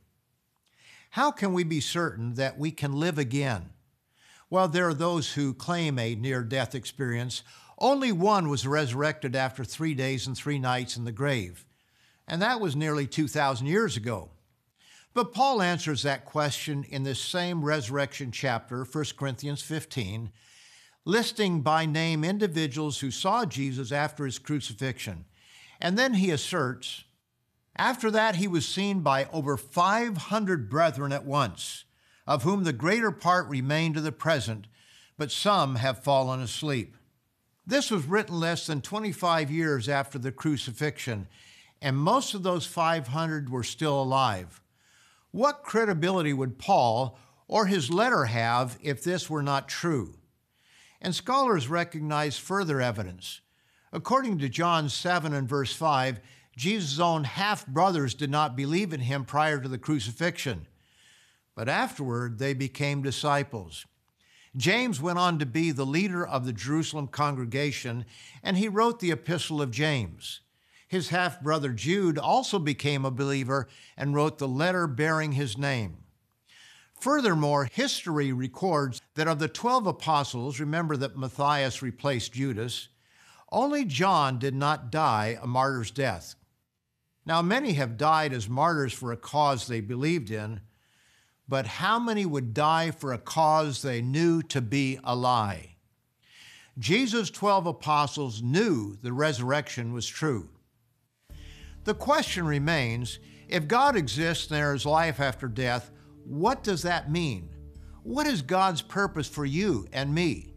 How 1.12 1.31
can 1.31 1.53
we 1.53 1.65
be 1.65 1.81
certain 1.81 2.36
that 2.36 2.57
we 2.57 2.71
can 2.71 2.93
live 2.93 3.17
again? 3.17 3.71
Well, 4.50 4.68
there 4.68 4.88
are 4.88 4.94
those 4.94 5.34
who 5.34 5.54
claim 5.54 6.00
a 6.00 6.16
near 6.16 6.42
death 6.44 6.74
experience. 6.74 7.44
Only 7.77 8.12
one 8.12 8.50
was 8.50 8.66
resurrected 8.66 9.36
after 9.36 9.63
three 9.63 9.94
days 9.94 10.25
and 10.25 10.38
three 10.38 10.58
nights 10.58 10.98
in 10.98 11.04
the 11.04 11.12
grave, 11.12 11.66
and 12.27 12.42
that 12.42 12.60
was 12.62 12.75
nearly 12.75 13.08
2,000 13.08 13.68
years 13.68 13.98
ago. 13.98 14.30
But 15.13 15.34
Paul 15.34 15.62
answers 15.62 16.04
that 16.04 16.25
question 16.25 16.86
in 16.89 17.04
this 17.04 17.20
same 17.20 17.63
resurrection 17.63 18.32
chapter, 18.32 18.84
1 18.84 19.06
Corinthians 19.18 19.62
15, 19.62 20.32
listing 21.06 21.62
by 21.62 21.86
name 21.86 22.24
individuals 22.24 23.00
who 23.00 23.12
saw 23.12 23.46
Jesus 23.46 23.92
after 23.92 24.25
his 24.25 24.39
crucifixion. 24.39 25.25
And 25.82 25.98
then 25.98 26.16
he 26.16 26.32
asserts, 26.32 27.04
after 27.75 28.10
that, 28.12 28.36
he 28.36 28.48
was 28.48 28.68
seen 28.68 29.01
by 29.01 29.25
over 29.32 29.58
500 29.58 30.70
brethren 30.70 31.12
at 31.12 31.25
once, 31.25 31.86
of 32.27 32.43
whom 32.43 32.63
the 32.63 32.74
greater 32.74 33.12
part 33.12 33.48
remain 33.48 33.93
to 33.93 34.01
the 34.01 34.12
present, 34.12 34.67
but 35.17 35.31
some 35.31 35.75
have 35.75 36.03
fallen 36.03 36.41
asleep. 36.41 36.98
This 37.65 37.89
was 37.89 38.05
written 38.05 38.39
less 38.39 38.67
than 38.67 38.81
25 38.81 39.50
years 39.50 39.89
after 39.89 40.19
the 40.19 40.31
crucifixion, 40.31 41.27
and 41.81 41.98
most 41.98 42.34
of 42.34 42.43
those 42.43 42.65
500 42.65 43.50
were 43.50 43.63
still 43.63 44.01
alive. 44.01 44.62
What 45.31 45.63
credibility 45.63 46.34
would 46.34 46.57
Paul 46.57 47.17
or 47.48 47.65
his 47.65 47.89
letter 47.89 48.25
have 48.25 48.77
if 48.81 49.03
this 49.03 49.29
were 49.29 49.43
not 49.43 49.69
true? 49.69 50.15
And 51.01 51.13
scholars 51.13 51.67
recognize 51.67 52.38
further 52.38 52.81
evidence. 52.81 53.41
According 53.93 54.39
to 54.39 54.50
John 54.50 54.89
7 54.89 55.34
and 55.34 55.48
verse 55.48 55.74
5, 55.74 56.19
Jesus' 56.55 57.00
own 57.00 57.24
half 57.24 57.67
brothers 57.67 58.13
did 58.13 58.31
not 58.31 58.55
believe 58.55 58.91
in 58.93 59.01
him 59.01 59.25
prior 59.25 59.60
to 59.60 59.67
the 59.69 59.77
crucifixion, 59.77 60.67
but 61.57 61.67
afterward 61.67 62.37
they 62.37 62.53
became 62.53 63.01
disciples. 63.01 63.87
James 64.55 65.01
went 65.01 65.17
on 65.17 65.39
to 65.39 65.45
be 65.45 65.71
the 65.71 65.87
leader 65.87 66.25
of 66.25 66.45
the 66.45 66.53
Jerusalem 66.53 67.07
congregation, 67.07 68.05
and 68.43 68.57
he 68.57 68.67
wrote 68.67 68.99
the 68.99 69.09
Epistle 69.09 69.59
of 69.59 69.71
James. 69.71 70.41
His 70.87 71.09
half 71.09 71.41
brother 71.41 71.73
Jude 71.73 72.19
also 72.19 72.59
became 72.59 73.03
a 73.05 73.11
believer 73.11 73.67
and 73.97 74.13
wrote 74.13 74.37
the 74.37 74.47
letter 74.47 74.85
bearing 74.85 75.31
his 75.31 75.57
name. 75.57 75.97
Furthermore, 76.99 77.65
history 77.65 78.31
records 78.31 79.01
that 79.15 79.27
of 79.27 79.39
the 79.39 79.47
12 79.47 79.87
apostles, 79.87 80.59
remember 80.59 80.95
that 80.95 81.17
Matthias 81.17 81.81
replaced 81.81 82.33
Judas, 82.33 82.89
only 83.51 83.83
John 83.83 84.37
did 84.37 84.53
not 84.53 84.91
die 84.91 85.39
a 85.41 85.47
martyr's 85.47 85.89
death. 85.89 86.35
Now, 87.25 87.41
many 87.41 87.73
have 87.73 87.97
died 87.97 88.31
as 88.31 88.47
martyrs 88.47 88.93
for 88.93 89.11
a 89.11 89.17
cause 89.17 89.65
they 89.65 89.81
believed 89.81 90.29
in, 90.29 90.61
but 91.48 91.66
how 91.66 92.00
many 92.00 92.25
would 92.25 92.54
die 92.54 92.92
for 92.92 93.13
a 93.13 93.18
cause 93.18 93.82
they 93.82 94.01
knew 94.01 94.42
to 94.44 94.62
be 94.62 95.00
a 95.04 95.16
lie? 95.16 95.75
Jesus' 96.77 97.32
12 97.32 97.66
apostles 97.68 98.42
knew 98.42 98.98
the 99.01 99.13
resurrection 99.13 99.94
was 99.94 100.08
true. 100.08 100.50
The 101.86 101.94
question 101.94 102.46
remains 102.46 103.20
if 103.48 103.68
God 103.68 103.96
exists 103.96 104.48
and 104.48 104.58
there 104.58 104.74
is 104.74 104.86
life 104.86 105.20
after 105.20 105.48
death, 105.48 105.89
what 106.25 106.63
does 106.63 106.82
that 106.82 107.10
mean? 107.10 107.50
What 108.04 108.27
is 108.27 108.42
God's 108.42 108.82
purpose 108.82 109.27
for 109.27 109.46
you 109.46 109.88
and 109.94 110.13
me? 110.13 110.54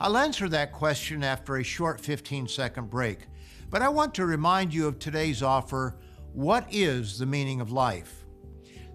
I'll 0.00 0.16
answer 0.16 0.48
that 0.48 0.72
question 0.72 1.22
after 1.22 1.56
a 1.56 1.64
short 1.64 2.00
15 2.00 2.48
second 2.48 2.88
break. 2.88 3.26
But 3.68 3.82
I 3.82 3.88
want 3.88 4.14
to 4.14 4.26
remind 4.26 4.72
you 4.72 4.86
of 4.86 4.98
today's 4.98 5.42
offer 5.42 5.96
What 6.32 6.66
is 6.70 7.18
the 7.18 7.26
meaning 7.26 7.60
of 7.60 7.72
life? 7.72 8.19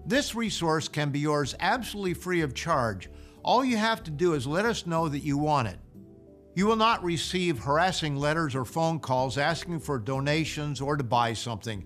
This 0.06 0.36
resource 0.36 0.86
can 0.86 1.10
be 1.10 1.18
yours 1.18 1.56
absolutely 1.58 2.14
free 2.14 2.40
of 2.42 2.54
charge. 2.54 3.10
All 3.42 3.64
you 3.64 3.76
have 3.76 4.04
to 4.04 4.10
do 4.12 4.34
is 4.34 4.46
let 4.46 4.64
us 4.64 4.86
know 4.86 5.08
that 5.08 5.24
you 5.24 5.36
want 5.36 5.66
it. 5.66 5.78
You 6.54 6.66
will 6.66 6.76
not 6.76 7.02
receive 7.02 7.58
harassing 7.58 8.14
letters 8.14 8.54
or 8.54 8.64
phone 8.64 9.00
calls 9.00 9.36
asking 9.36 9.80
for 9.80 9.98
donations 9.98 10.80
or 10.80 10.96
to 10.96 11.02
buy 11.02 11.32
something. 11.32 11.84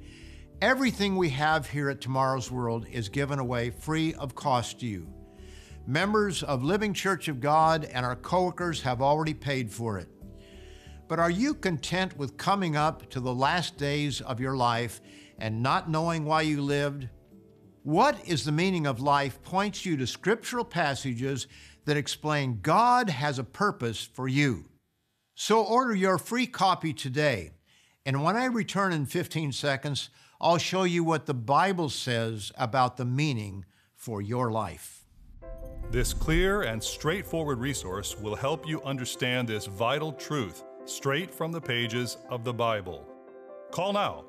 Everything 0.61 1.17
we 1.17 1.31
have 1.31 1.67
here 1.67 1.89
at 1.89 2.03
Tomorrow's 2.03 2.51
World 2.51 2.87
is 2.93 3.09
given 3.09 3.39
away 3.39 3.71
free 3.71 4.13
of 4.13 4.35
cost 4.35 4.81
to 4.81 4.87
you. 4.87 5.09
Members 5.87 6.43
of 6.43 6.63
Living 6.63 6.93
Church 6.93 7.27
of 7.29 7.41
God 7.41 7.87
and 7.87 8.05
our 8.05 8.17
coworkers 8.17 8.83
have 8.83 9.01
already 9.01 9.33
paid 9.33 9.73
for 9.73 9.99
it. 9.99 10.09
But 11.09 11.19
are 11.19 11.31
you 11.31 11.55
content 11.55 12.19
with 12.19 12.37
coming 12.37 12.77
up 12.77 13.09
to 13.11 13.21
the 13.21 13.35
last 13.35 13.79
days 13.79 14.21
of 14.21 14.41
your 14.41 14.57
life 14.57 15.01
and 15.39 15.63
not 15.63 15.89
knowing 15.89 16.27
why 16.27 16.43
you 16.43 16.61
lived? 16.61 17.09
What 17.83 18.29
is 18.29 18.45
the 18.45 18.53
meaning 18.53 18.87
of 18.87 19.01
life 19.01 19.43
points 19.43 19.87
you 19.87 19.97
to 19.97 20.07
scriptural 20.07 20.65
passages 20.65 21.47
that 21.85 21.97
explain 21.97 22.61
God 22.63 23.11
has 23.11 23.39
a 23.39 23.45
purpose 23.45 24.05
for 24.05 24.29
you. 24.29 24.67
So 25.35 25.63
order 25.63 25.95
your 25.95 26.19
free 26.19 26.47
copy 26.47 26.93
today. 26.93 27.53
And 28.05 28.23
when 28.23 28.37
I 28.37 28.45
return 28.47 28.93
in 28.93 29.07
15 29.07 29.53
seconds, 29.53 30.11
I'll 30.41 30.59
show 30.59 30.85
you 30.85 31.05
what 31.05 31.27
the 31.27 31.35
Bible 31.35 31.89
says 31.89 32.53
about 32.57 32.97
the 32.97 33.05
meaning 33.05 33.65
for 33.95 34.23
your 34.23 34.51
life. 34.51 35.05
This 35.91 36.13
clear 36.13 36.63
and 36.63 36.83
straightforward 36.83 37.59
resource 37.59 38.17
will 38.17 38.37
help 38.37 38.69
you 38.69 38.83
understand 38.83 39.49
this 39.49 39.67
vital 39.67 40.13
truth 40.13 40.63
straight 40.85 41.35
from 41.35 41.53
the 41.53 41.61
pages 41.61 42.19
of 42.29 42.45
the 42.45 42.55
Bible. 42.55 43.07
Call 43.71 43.93
now 43.93 44.25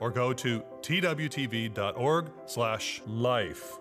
or 0.00 0.10
go 0.10 0.32
to 0.32 0.62
twtv.org/life. 0.80 3.78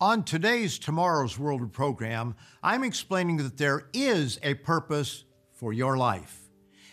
On 0.00 0.22
today's 0.22 0.78
Tomorrow's 0.78 1.40
World 1.40 1.72
program, 1.72 2.36
I'm 2.62 2.84
explaining 2.84 3.38
that 3.38 3.56
there 3.56 3.88
is 3.92 4.38
a 4.44 4.54
purpose 4.54 5.24
for 5.52 5.72
your 5.72 5.96
life. 5.96 6.38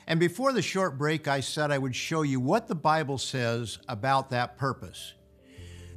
And 0.08 0.20
before 0.20 0.54
the 0.54 0.64
short 0.64 0.98
break, 0.98 1.28
I 1.28 1.40
said 1.40 1.70
I 1.70 1.78
would 1.78 1.96
show 1.96 2.24
you 2.24 2.40
what 2.40 2.68
the 2.68 2.76
Bible 2.76 3.20
says 3.20 3.78
about 3.88 4.32
that 4.32 4.58
purpose. 4.58 5.14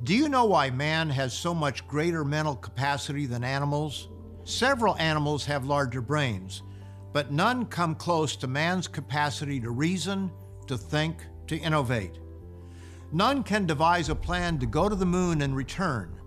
Do 0.04 0.14
you 0.14 0.28
know 0.28 0.44
why 0.44 0.70
man 0.70 1.10
has 1.10 1.32
so 1.32 1.54
much 1.54 1.86
greater 1.88 2.24
mental 2.24 2.56
capacity 2.56 3.26
than 3.26 3.42
animals? 3.42 4.08
Several 4.44 4.96
animals 4.96 5.44
have 5.46 5.64
larger 5.64 6.00
brains, 6.00 6.62
but 7.12 7.32
none 7.32 7.66
come 7.66 7.94
close 7.94 8.36
to 8.36 8.46
man's 8.46 8.86
capacity 8.86 9.60
to 9.60 9.70
reason, 9.70 10.30
to 10.68 10.78
think, 10.78 11.26
to 11.48 11.56
innovate. 11.56 12.18
None 13.12 13.42
can 13.42 13.66
devise 13.66 14.08
a 14.08 14.14
plan 14.14 14.58
to 14.58 14.66
go 14.66 14.88
to 14.88 14.94
the 14.94 15.06
moon 15.06 15.42
and 15.42 15.56
return. 15.56 16.20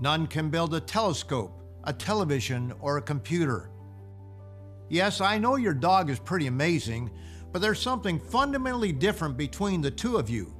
None 0.00 0.26
can 0.26 0.50
build 0.50 0.74
a 0.74 0.80
telescope, 0.80 1.62
a 1.84 1.92
television, 1.92 2.72
or 2.80 2.98
a 2.98 3.02
computer. 3.02 3.70
Yes, 4.88 5.20
I 5.20 5.38
know 5.38 5.56
your 5.56 5.74
dog 5.74 6.10
is 6.10 6.18
pretty 6.18 6.46
amazing, 6.46 7.10
but 7.52 7.62
there's 7.62 7.80
something 7.80 8.18
fundamentally 8.18 8.92
different 8.92 9.36
between 9.36 9.80
the 9.80 9.90
two 9.90 10.16
of 10.16 10.28
you. 10.28 10.54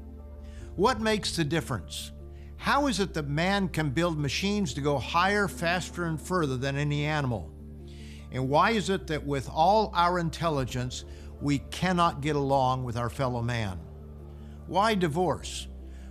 What 0.77 1.01
makes 1.01 1.37
the 1.37 1.45
difference? 1.45 2.13
How 2.57 2.87
is 2.87 3.01
it 3.01 3.13
that 3.15 3.29
man 3.29 3.69
can 3.69 3.91
build 3.91 4.19
machines 4.19 4.73
to 4.75 4.81
go 4.81 4.99
higher, 4.99 5.49
faster, 5.49 6.05
and 6.05 6.21
further 6.21 6.57
than 6.57 6.77
any 6.77 7.05
animal? 7.05 7.53
And 8.33 8.49
why 8.49 8.71
is 8.71 8.91
it 8.91 9.07
that 9.07 9.25
with 9.25 9.49
all 9.49 9.93
our 9.95 10.19
intelligence, 10.19 11.05
we 11.41 11.59
cannot 11.71 12.21
get 12.21 12.37
along 12.37 12.85
with 12.85 12.97
our 12.97 13.11
fellow 13.11 13.43
man? 13.43 13.79
Why 14.67 14.95
divorce? 14.95 15.69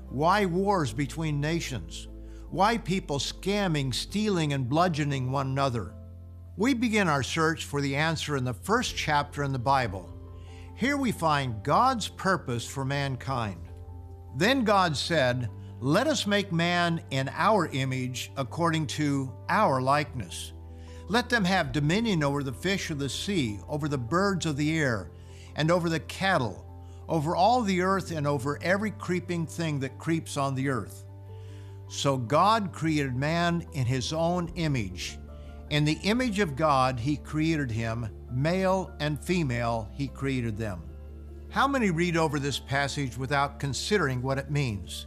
Why 0.10 0.46
wars 0.46 0.94
between 0.94 1.42
nations? 1.42 2.08
Why 2.50 2.78
people 2.78 3.20
scamming, 3.20 3.94
stealing, 3.94 4.54
and 4.54 4.70
bludgeoning 4.70 5.32
one 5.32 5.48
another? 5.48 5.94
We 6.58 6.74
begin 6.74 7.10
our 7.10 7.24
search 7.24 7.66
for 7.66 7.82
the 7.82 7.96
answer 7.96 8.38
in 8.38 8.46
the 8.46 8.54
first 8.54 8.96
chapter 8.96 9.44
in 9.44 9.52
the 9.52 9.60
Bible. 9.60 10.10
Here 10.76 10.98
we 10.98 11.12
find 11.12 11.64
God's 11.64 12.08
purpose 12.08 12.66
for 12.66 12.86
mankind. 12.86 13.62
Then 14.38 14.64
God 14.64 14.96
said, 14.96 15.50
let 15.82 16.08
us 16.08 16.26
make 16.26 16.52
man 16.52 17.02
in 17.12 17.30
our 17.34 17.68
image 17.68 18.32
according 18.38 18.88
to 18.88 19.32
our 19.50 19.82
likeness. 19.82 20.54
Let 21.08 21.30
them 21.30 21.44
have 21.44 21.74
dominion 21.74 22.24
over 22.24 22.42
the 22.42 22.54
fish 22.54 22.90
of 22.90 23.00
the 23.00 23.10
sea, 23.10 23.60
over 23.68 23.88
the 23.88 23.98
birds 23.98 24.46
of 24.46 24.58
the 24.58 24.78
air, 24.80 25.12
and 25.56 25.72
over 25.72 25.90
the 25.90 26.00
cattle, 26.00 26.66
over 27.08 27.36
all 27.36 27.62
the 27.62 27.82
earth, 27.82 28.12
and 28.12 28.26
over 28.28 28.60
every 28.62 28.92
creeping 28.92 29.46
thing 29.46 29.80
that 29.80 29.98
creeps 29.98 30.38
on 30.38 30.56
the 30.56 30.70
earth. 30.70 31.06
So 31.88 32.18
God 32.18 32.72
created 32.74 33.16
man 33.16 33.66
in 33.74 33.86
his 33.86 34.12
own 34.12 34.52
image. 34.56 35.18
In 35.70 35.86
the 35.86 36.00
image 36.04 36.40
of 36.40 36.56
God, 36.56 37.00
he 37.00 37.18
created 37.18 37.72
him, 37.72 38.10
male 38.32 38.92
and 39.00 39.20
female, 39.20 39.90
he 39.94 40.08
created 40.08 40.58
them. 40.58 40.84
How 41.50 41.68
many 41.68 41.90
read 41.90 42.18
over 42.18 42.38
this 42.38 42.60
passage 42.60 43.18
without 43.18 43.60
considering 43.60 44.22
what 44.22 44.38
it 44.38 44.52
means? 44.52 45.06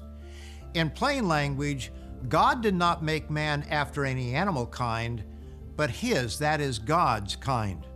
In 0.74 0.90
plain 0.90 1.28
language, 1.28 1.92
God 2.28 2.62
did 2.62 2.74
not 2.74 3.02
make 3.04 3.30
man 3.30 3.64
after 3.70 4.04
any 4.04 4.34
animal 4.34 4.66
kind, 4.66 5.22
but 5.76 5.90
his, 5.90 6.38
that 6.38 6.60
is, 6.60 6.78
God's 6.78 7.36
kind. 7.36 7.86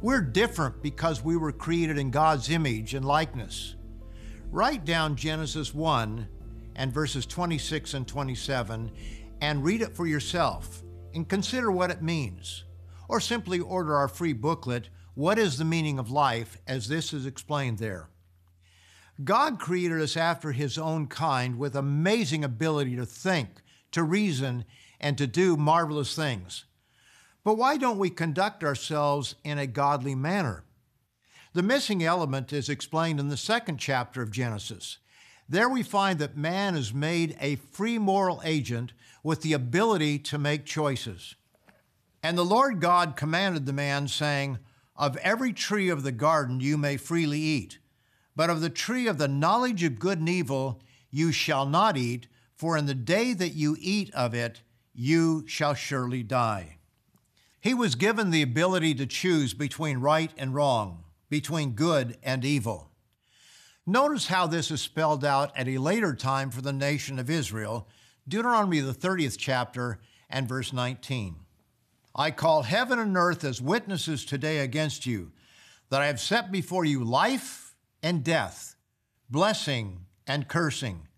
We're 0.00 0.20
different 0.20 0.80
because 0.80 1.24
we 1.24 1.36
were 1.36 1.50
created 1.50 1.98
in 1.98 2.12
God's 2.12 2.50
image 2.50 2.94
and 2.94 3.04
likeness. 3.04 3.74
Write 4.52 4.84
down 4.84 5.16
Genesis 5.16 5.74
1 5.74 6.28
and 6.76 6.94
verses 6.94 7.26
26 7.26 7.94
and 7.94 8.06
27 8.06 8.92
and 9.40 9.64
read 9.64 9.82
it 9.82 9.96
for 9.96 10.06
yourself 10.06 10.84
and 11.14 11.28
consider 11.28 11.72
what 11.72 11.90
it 11.90 12.00
means. 12.00 12.62
Or 13.08 13.18
simply 13.20 13.58
order 13.58 13.96
our 13.96 14.06
free 14.06 14.32
booklet, 14.32 14.88
What 15.14 15.36
is 15.36 15.58
the 15.58 15.64
Meaning 15.64 15.98
of 15.98 16.12
Life, 16.12 16.58
as 16.68 16.86
this 16.86 17.12
is 17.12 17.26
explained 17.26 17.78
there. 17.78 18.08
God 19.24 19.58
created 19.58 20.00
us 20.00 20.16
after 20.16 20.52
His 20.52 20.78
own 20.78 21.08
kind 21.08 21.58
with 21.58 21.74
amazing 21.74 22.44
ability 22.44 22.94
to 22.96 23.06
think, 23.06 23.48
to 23.90 24.04
reason, 24.04 24.64
and 25.00 25.18
to 25.18 25.26
do 25.26 25.56
marvelous 25.56 26.14
things. 26.14 26.66
But 27.48 27.56
why 27.56 27.78
don't 27.78 27.96
we 27.96 28.10
conduct 28.10 28.62
ourselves 28.62 29.34
in 29.42 29.56
a 29.56 29.66
godly 29.66 30.14
manner? 30.14 30.64
The 31.54 31.62
missing 31.62 32.04
element 32.04 32.52
is 32.52 32.68
explained 32.68 33.18
in 33.18 33.28
the 33.28 33.38
second 33.38 33.78
chapter 33.78 34.20
of 34.20 34.30
Genesis. 34.30 34.98
There 35.48 35.70
we 35.70 35.82
find 35.82 36.18
that 36.18 36.36
man 36.36 36.76
is 36.76 36.92
made 36.92 37.38
a 37.40 37.56
free 37.56 37.96
moral 37.96 38.42
agent 38.44 38.92
with 39.22 39.40
the 39.40 39.54
ability 39.54 40.18
to 40.18 40.36
make 40.36 40.66
choices. 40.66 41.36
And 42.22 42.36
the 42.36 42.44
Lord 42.44 42.82
God 42.82 43.16
commanded 43.16 43.64
the 43.64 43.72
man, 43.72 44.08
saying, 44.08 44.58
Of 44.94 45.16
every 45.16 45.54
tree 45.54 45.88
of 45.88 46.02
the 46.02 46.12
garden 46.12 46.60
you 46.60 46.76
may 46.76 46.98
freely 46.98 47.40
eat 47.40 47.78
but 48.36 48.50
of 48.50 48.60
the 48.60 48.68
tree 48.68 49.06
of 49.06 49.16
the 49.16 49.26
knowledge 49.26 49.82
of 49.84 49.98
good 49.98 50.18
and 50.18 50.28
evil 50.28 50.82
you 51.10 51.32
shall 51.32 51.64
not 51.64 51.96
eat, 51.96 52.28
for 52.58 52.76
in 52.76 52.84
the 52.84 52.94
day 52.94 53.32
that 53.32 53.54
you 53.54 53.74
eat 53.80 54.12
of 54.12 54.34
it, 54.34 54.60
you 54.92 55.48
shall 55.48 55.72
surely 55.72 56.22
die. 56.22 56.77
He 57.60 57.74
was 57.74 57.96
given 57.96 58.30
the 58.30 58.42
ability 58.42 58.94
to 58.94 59.06
choose 59.06 59.52
between 59.52 59.98
right 59.98 60.32
and 60.38 60.54
wrong, 60.54 61.04
between 61.28 61.72
good 61.72 62.16
and 62.22 62.44
evil. 62.44 62.90
Notice 63.84 64.26
how 64.28 64.46
this 64.46 64.70
is 64.70 64.80
spelled 64.80 65.24
out 65.24 65.50
at 65.56 65.66
a 65.66 65.78
later 65.78 66.14
time 66.14 66.50
for 66.50 66.60
the 66.60 66.72
nation 66.72 67.18
of 67.18 67.30
Israel, 67.30 67.88
Deuteronomy, 68.28 68.80
the 68.80 68.92
30th 68.92 69.36
chapter, 69.38 69.98
and 70.28 70.48
verse 70.48 70.72
19. 70.72 71.36
I 72.14 72.30
call 72.30 72.62
heaven 72.62 72.98
and 72.98 73.16
earth 73.16 73.44
as 73.44 73.62
witnesses 73.62 74.24
today 74.24 74.58
against 74.58 75.06
you, 75.06 75.32
that 75.88 76.02
I 76.02 76.06
have 76.06 76.20
set 76.20 76.52
before 76.52 76.84
you 76.84 77.02
life 77.02 77.74
and 78.02 78.22
death, 78.22 78.76
blessing 79.30 80.04
and 80.26 80.46
cursing. 80.46 81.08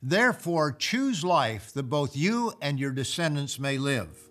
Therefore, 0.00 0.70
choose 0.70 1.24
life 1.24 1.72
that 1.72 1.84
both 1.84 2.16
you 2.16 2.52
and 2.62 2.78
your 2.78 2.92
descendants 2.92 3.58
may 3.58 3.76
live. 3.76 4.30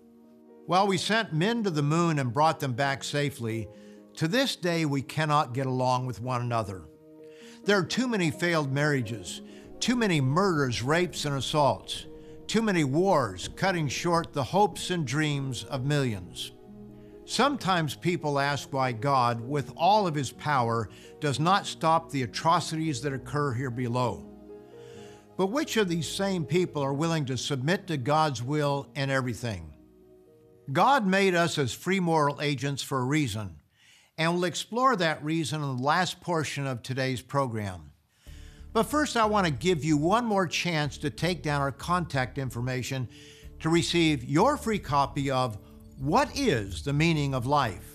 While 0.66 0.86
we 0.86 0.96
sent 0.96 1.34
men 1.34 1.62
to 1.64 1.70
the 1.70 1.82
moon 1.82 2.18
and 2.18 2.32
brought 2.32 2.58
them 2.58 2.72
back 2.72 3.04
safely, 3.04 3.68
to 4.14 4.26
this 4.26 4.56
day 4.56 4.86
we 4.86 5.02
cannot 5.02 5.52
get 5.52 5.66
along 5.66 6.06
with 6.06 6.22
one 6.22 6.40
another. 6.40 6.84
There 7.64 7.76
are 7.76 7.84
too 7.84 8.08
many 8.08 8.30
failed 8.30 8.72
marriages, 8.72 9.42
too 9.78 9.94
many 9.94 10.22
murders, 10.22 10.82
rapes, 10.82 11.26
and 11.26 11.36
assaults, 11.36 12.06
too 12.46 12.62
many 12.62 12.82
wars 12.82 13.50
cutting 13.56 13.88
short 13.88 14.32
the 14.32 14.42
hopes 14.42 14.88
and 14.88 15.06
dreams 15.06 15.64
of 15.64 15.84
millions. 15.84 16.52
Sometimes 17.26 17.94
people 17.94 18.38
ask 18.38 18.72
why 18.72 18.92
God, 18.92 19.42
with 19.42 19.70
all 19.76 20.06
of 20.06 20.14
his 20.14 20.32
power, 20.32 20.88
does 21.20 21.38
not 21.38 21.66
stop 21.66 22.10
the 22.10 22.22
atrocities 22.22 23.02
that 23.02 23.12
occur 23.12 23.52
here 23.52 23.70
below. 23.70 24.24
But 25.36 25.48
which 25.48 25.76
of 25.76 25.90
these 25.90 26.08
same 26.08 26.46
people 26.46 26.82
are 26.82 26.94
willing 26.94 27.26
to 27.26 27.36
submit 27.36 27.86
to 27.88 27.98
God's 27.98 28.42
will 28.42 28.88
in 28.94 29.10
everything? 29.10 29.73
God 30.72 31.06
made 31.06 31.34
us 31.34 31.58
as 31.58 31.74
free 31.74 32.00
moral 32.00 32.40
agents 32.40 32.82
for 32.82 32.98
a 32.98 33.04
reason, 33.04 33.56
and 34.16 34.32
we'll 34.32 34.44
explore 34.44 34.96
that 34.96 35.22
reason 35.22 35.62
in 35.62 35.76
the 35.76 35.82
last 35.82 36.20
portion 36.20 36.66
of 36.66 36.82
today's 36.82 37.20
program. 37.20 37.90
But 38.72 38.84
first, 38.84 39.16
I 39.16 39.26
want 39.26 39.46
to 39.46 39.52
give 39.52 39.84
you 39.84 39.96
one 39.96 40.24
more 40.24 40.46
chance 40.46 40.96
to 40.98 41.10
take 41.10 41.42
down 41.42 41.60
our 41.60 41.70
contact 41.70 42.38
information 42.38 43.08
to 43.60 43.68
receive 43.68 44.24
your 44.24 44.56
free 44.56 44.78
copy 44.78 45.30
of 45.30 45.58
what 45.98 46.36
is 46.36 46.82
the 46.82 46.92
meaning 46.92 47.34
of 47.34 47.46
life? 47.46 47.90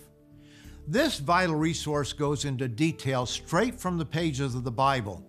This 0.87 1.19
vital 1.19 1.55
resource 1.55 2.13
goes 2.13 2.45
into 2.45 2.67
detail 2.67 3.25
straight 3.25 3.79
from 3.79 3.97
the 3.97 4.05
pages 4.05 4.55
of 4.55 4.63
the 4.63 4.71
Bible. 4.71 5.23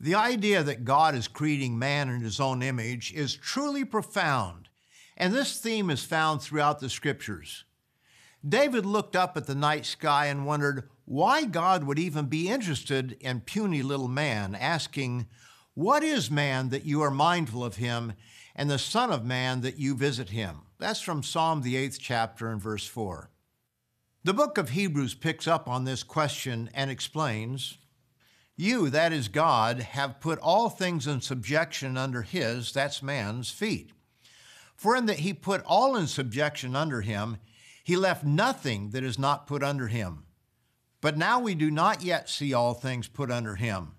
The 0.00 0.14
idea 0.14 0.62
that 0.62 0.84
God 0.84 1.16
is 1.16 1.26
creating 1.26 1.78
man 1.78 2.08
in 2.08 2.20
his 2.20 2.38
own 2.38 2.62
image 2.62 3.12
is 3.12 3.34
truly 3.34 3.84
profound, 3.84 4.68
and 5.16 5.34
this 5.34 5.58
theme 5.58 5.90
is 5.90 6.04
found 6.04 6.40
throughout 6.40 6.78
the 6.78 6.88
scriptures. 6.88 7.64
David 8.48 8.86
looked 8.86 9.16
up 9.16 9.36
at 9.36 9.46
the 9.46 9.56
night 9.56 9.84
sky 9.84 10.26
and 10.26 10.46
wondered 10.46 10.88
why 11.04 11.44
God 11.44 11.82
would 11.82 11.98
even 11.98 12.26
be 12.26 12.48
interested 12.48 13.16
in 13.20 13.40
puny 13.40 13.82
little 13.82 14.06
man, 14.06 14.54
asking, 14.54 15.26
What 15.74 16.04
is 16.04 16.30
man 16.30 16.68
that 16.68 16.84
you 16.84 17.02
are 17.02 17.10
mindful 17.10 17.64
of 17.64 17.76
him, 17.76 18.12
and 18.54 18.70
the 18.70 18.78
Son 18.78 19.10
of 19.10 19.24
Man 19.24 19.62
that 19.62 19.78
you 19.78 19.96
visit 19.96 20.28
him? 20.28 20.62
That's 20.78 21.00
from 21.00 21.24
Psalm, 21.24 21.62
the 21.62 21.76
eighth 21.76 21.98
chapter, 22.00 22.48
and 22.52 22.60
verse 22.60 22.86
4. 22.86 23.30
The 24.22 24.34
book 24.34 24.58
of 24.58 24.70
Hebrews 24.70 25.14
picks 25.14 25.48
up 25.48 25.68
on 25.68 25.84
this 25.84 26.04
question 26.04 26.70
and 26.72 26.90
explains 26.90 27.78
You, 28.60 28.90
that 28.90 29.12
is 29.12 29.28
God, 29.28 29.78
have 29.78 30.18
put 30.18 30.40
all 30.40 30.68
things 30.68 31.06
in 31.06 31.20
subjection 31.20 31.96
under 31.96 32.22
his, 32.22 32.72
that's 32.72 33.04
man's, 33.04 33.52
feet. 33.52 33.92
For 34.74 34.96
in 34.96 35.06
that 35.06 35.20
he 35.20 35.32
put 35.32 35.62
all 35.64 35.94
in 35.94 36.08
subjection 36.08 36.74
under 36.74 37.00
him, 37.00 37.36
he 37.84 37.96
left 37.96 38.24
nothing 38.24 38.90
that 38.90 39.04
is 39.04 39.16
not 39.16 39.46
put 39.46 39.62
under 39.62 39.86
him. 39.86 40.24
But 41.00 41.16
now 41.16 41.38
we 41.38 41.54
do 41.54 41.70
not 41.70 42.02
yet 42.02 42.28
see 42.28 42.52
all 42.52 42.74
things 42.74 43.06
put 43.06 43.30
under 43.30 43.54
him. 43.54 43.92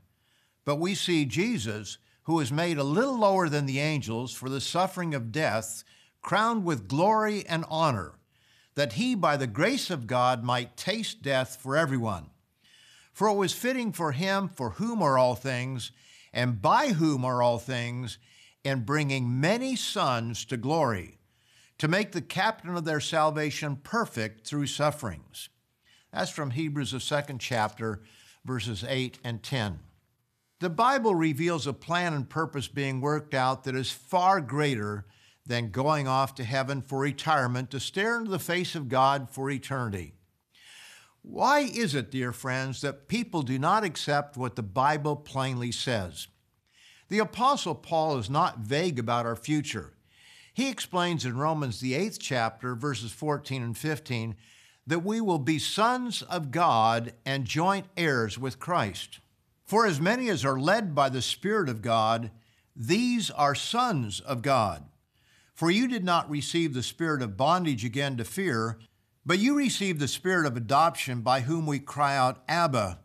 But 0.65 0.75
we 0.75 0.93
see 0.93 1.23
Jesus, 1.23 1.97
who 2.23 2.41
is 2.41 2.51
made 2.51 2.77
a 2.77 2.83
little 2.83 3.17
lower 3.17 3.47
than 3.47 3.65
the 3.65 3.79
angels 3.79 4.33
for 4.33 4.49
the 4.49 4.59
suffering 4.59 5.15
of 5.15 5.31
death, 5.31 5.85
crowned 6.21 6.65
with 6.65 6.89
glory 6.89 7.45
and 7.47 7.63
honor, 7.69 8.19
that 8.75 8.93
he, 8.93 9.15
by 9.15 9.37
the 9.37 9.47
grace 9.47 9.89
of 9.89 10.05
God, 10.05 10.43
might 10.43 10.75
taste 10.75 11.21
death 11.21 11.57
for 11.61 11.77
everyone. 11.77 12.25
For 13.19 13.27
it 13.27 13.36
was 13.36 13.51
fitting 13.51 13.91
for 13.91 14.13
him, 14.13 14.47
for 14.47 14.69
whom 14.69 15.01
are 15.01 15.17
all 15.17 15.36
things, 15.36 15.91
and 16.32 16.62
by 16.62 16.93
whom 16.93 17.25
are 17.25 17.41
all 17.41 17.60
things, 17.60 18.17
in 18.63 18.86
bringing 18.86 19.41
many 19.41 19.75
sons 19.75 20.45
to 20.45 20.55
glory 20.55 21.17
to 21.79 21.89
make 21.89 22.13
the 22.13 22.21
captain 22.21 22.77
of 22.77 22.86
their 22.86 23.01
salvation 23.01 23.75
perfect 23.75 24.47
through 24.47 24.67
sufferings. 24.67 25.49
That's 26.13 26.32
from 26.32 26.51
Hebrews, 26.51 26.93
the 26.93 27.01
second 27.01 27.39
chapter, 27.39 28.03
verses 28.45 28.86
8 28.88 29.19
and 29.21 29.43
10. 29.43 29.79
The 30.62 30.69
Bible 30.69 31.13
reveals 31.13 31.67
a 31.67 31.73
plan 31.73 32.13
and 32.13 32.29
purpose 32.29 32.69
being 32.69 33.01
worked 33.01 33.34
out 33.34 33.65
that 33.65 33.75
is 33.75 33.91
far 33.91 34.39
greater 34.39 35.05
than 35.45 35.71
going 35.71 36.08
off 36.08 36.36
to 36.36 36.45
heaven 36.45 36.82
for 36.82 36.99
retirement 36.99 37.69
to 37.71 37.82
stare 37.82 38.17
into 38.17 38.32
the 38.32 38.39
face 38.39 38.75
of 38.75 38.88
God 38.88 39.29
for 39.29 39.49
eternity. 39.49 40.13
Why 41.21 41.60
is 41.60 41.95
it, 41.95 42.12
dear 42.12 42.32
friends, 42.32 42.82
that 42.82 43.08
people 43.08 43.41
do 43.41 43.60
not 43.60 43.84
accept 43.84 44.38
what 44.38 44.55
the 44.55 44.63
Bible 44.63 45.15
plainly 45.15 45.71
says? 45.71 46.27
The 47.10 47.19
Apostle 47.19 47.75
Paul 47.75 48.17
is 48.17 48.29
not 48.29 48.60
vague 48.60 48.99
about 48.99 49.25
our 49.25 49.36
future. 49.36 49.93
He 50.53 50.69
explains 50.69 51.25
in 51.25 51.38
Romans, 51.38 51.79
the 51.79 51.93
eighth 51.93 52.19
chapter, 52.19 52.75
verses 52.75 53.12
14 53.12 53.63
and 53.63 53.77
15, 53.77 54.36
that 54.88 55.03
we 55.03 55.21
will 55.21 55.39
be 55.39 55.60
sons 55.60 56.21
of 56.23 56.51
God 56.51 57.13
and 57.25 57.45
joint 57.45 57.86
heirs 57.95 58.38
with 58.38 58.60
Christ. 58.60 59.19
For 59.65 59.86
as 59.86 60.01
many 60.01 60.29
as 60.29 60.43
are 60.43 60.60
led 60.60 60.95
by 60.95 61.10
the 61.10 61.21
Spirit 61.21 61.69
of 61.69 61.82
God, 61.82 62.32
these 62.75 63.29
are 63.29 63.53
sons 63.53 64.19
of 64.19 64.41
God. 64.41 64.86
For 65.53 65.69
you 65.69 65.88
did 65.88 66.03
not 66.03 66.29
receive 66.29 66.73
the 66.73 66.82
spirit 66.82 67.21
of 67.21 67.36
bondage 67.36 67.84
again 67.84 68.15
to 68.17 68.23
fear, 68.23 68.79
but 69.25 69.39
you 69.39 69.55
received 69.55 69.99
the 69.99 70.08
spirit 70.08 70.45
of 70.45 70.58
adoption 70.58 71.21
by 71.21 71.41
whom 71.41 71.65
we 71.65 71.79
cry 71.79 72.15
out, 72.15 72.43
Abba, 72.47 72.99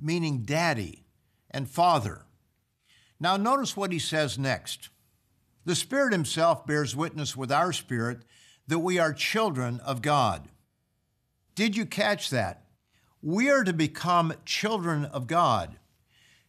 meaning 0.00 0.42
daddy 0.42 1.04
and 1.50 1.68
father. 1.68 2.24
Now, 3.20 3.36
notice 3.36 3.76
what 3.76 3.92
he 3.92 3.98
says 3.98 4.38
next. 4.38 4.90
The 5.64 5.74
Spirit 5.74 6.12
Himself 6.12 6.66
bears 6.66 6.96
witness 6.96 7.36
with 7.36 7.52
our 7.52 7.72
spirit 7.72 8.22
that 8.68 8.78
we 8.78 8.98
are 8.98 9.12
children 9.12 9.80
of 9.80 10.00
God. 10.00 10.48
Did 11.54 11.76
you 11.76 11.84
catch 11.84 12.30
that? 12.30 12.64
We 13.20 13.50
are 13.50 13.64
to 13.64 13.72
become 13.72 14.34
children 14.44 15.04
of 15.06 15.26
God. 15.26 15.76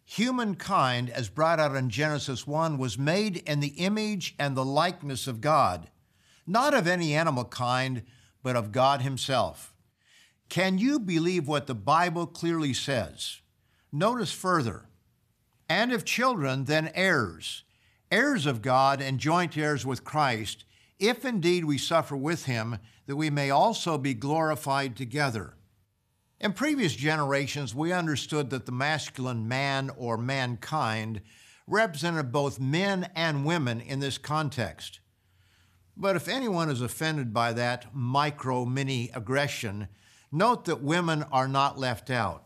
Humankind, 0.06 1.10
as 1.10 1.30
brought 1.30 1.60
out 1.60 1.76
in 1.76 1.90
Genesis 1.90 2.46
1, 2.46 2.78
was 2.78 2.98
made 2.98 3.38
in 3.38 3.60
the 3.60 3.74
image 3.78 4.36
and 4.40 4.56
the 4.56 4.66
likeness 4.66 5.28
of 5.28 5.42
God, 5.42 5.90
not 6.46 6.74
of 6.74 6.88
any 6.88 7.14
animal 7.14 7.46
kind, 7.46 8.04
but 8.44 8.56
of 8.56 8.72
God 8.72 9.02
Himself. 9.02 9.74
Can 10.50 10.78
you 10.78 11.00
believe 11.00 11.48
what 11.48 11.68
the 11.68 11.76
Bible 11.76 12.26
clearly 12.26 12.74
says? 12.74 13.42
Notice 13.92 14.32
further, 14.32 14.86
and 15.68 15.92
if 15.92 16.04
children, 16.06 16.66
then 16.66 16.92
heirs 16.96 17.64
heirs 18.12 18.46
of 18.46 18.62
God 18.62 19.02
and 19.02 19.20
joint 19.20 19.58
heirs 19.58 19.86
with 19.86 20.04
Christ, 20.04 20.66
if 21.00 21.24
indeed 21.24 21.66
we 21.66 21.78
suffer 21.78 22.16
with 22.16 22.46
him, 22.46 22.78
that 23.06 23.16
we 23.16 23.30
may 23.30 23.50
also 23.50 23.98
be 23.98 24.14
glorified 24.14 24.96
together. 24.96 25.56
In 26.40 26.54
previous 26.54 26.96
generations, 26.96 27.76
we 27.76 27.92
understood 27.92 28.50
that 28.50 28.66
the 28.66 28.72
masculine 28.72 29.48
man 29.48 29.92
or 29.98 30.18
mankind 30.18 31.22
represented 31.68 32.32
both 32.32 32.60
men 32.60 33.10
and 33.16 33.46
women 33.46 33.82
in 33.82 34.00
this 34.00 34.18
context. 34.18 35.00
But 36.02 36.16
if 36.16 36.30
anyone 36.30 36.70
is 36.70 36.82
offended 36.82 37.34
by 37.34 37.52
that 37.54 37.94
micro 37.94 38.64
mini 38.64 39.12
aggression, 39.14 39.90
note 40.32 40.64
that 40.66 40.82
women 40.82 41.24
are 41.24 41.50
not 41.50 41.78
left 41.78 42.10
out. 42.10 42.46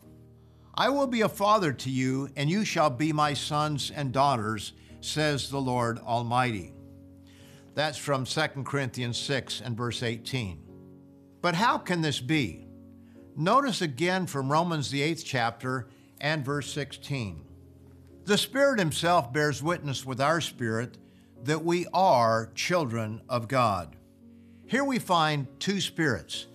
I 0.74 0.88
will 0.88 1.06
be 1.06 1.20
a 1.20 1.28
father 1.28 1.72
to 1.72 1.90
you, 1.90 2.28
and 2.34 2.50
you 2.50 2.64
shall 2.64 2.90
be 2.90 3.12
my 3.12 3.32
sons 3.32 3.92
and 3.94 4.12
daughters, 4.12 4.72
says 5.00 5.48
the 5.48 5.60
Lord 5.60 6.00
Almighty. 6.00 6.72
That's 7.74 7.96
from 7.96 8.24
2 8.24 8.40
Corinthians 8.64 9.18
6 9.18 9.60
and 9.60 9.76
verse 9.76 10.02
18. 10.02 10.60
But 11.40 11.54
how 11.54 11.78
can 11.78 12.00
this 12.00 12.20
be? 12.20 12.66
Notice 13.36 13.82
again 13.82 14.26
from 14.26 14.50
Romans, 14.50 14.90
the 14.90 15.02
eighth 15.02 15.24
chapter, 15.24 15.88
and 16.20 16.44
verse 16.44 16.72
16. 16.72 17.44
The 18.24 18.38
Spirit 18.38 18.80
Himself 18.80 19.32
bears 19.32 19.62
witness 19.62 20.04
with 20.04 20.20
our 20.20 20.40
spirit 20.40 20.98
that 21.44 21.64
we 21.64 21.86
are 21.92 22.50
children 22.54 23.20
of 23.28 23.48
God. 23.48 23.96
Here 24.66 24.84
we 24.84 24.98
find 24.98 25.46
two 25.60 25.80
spirits 25.80 26.46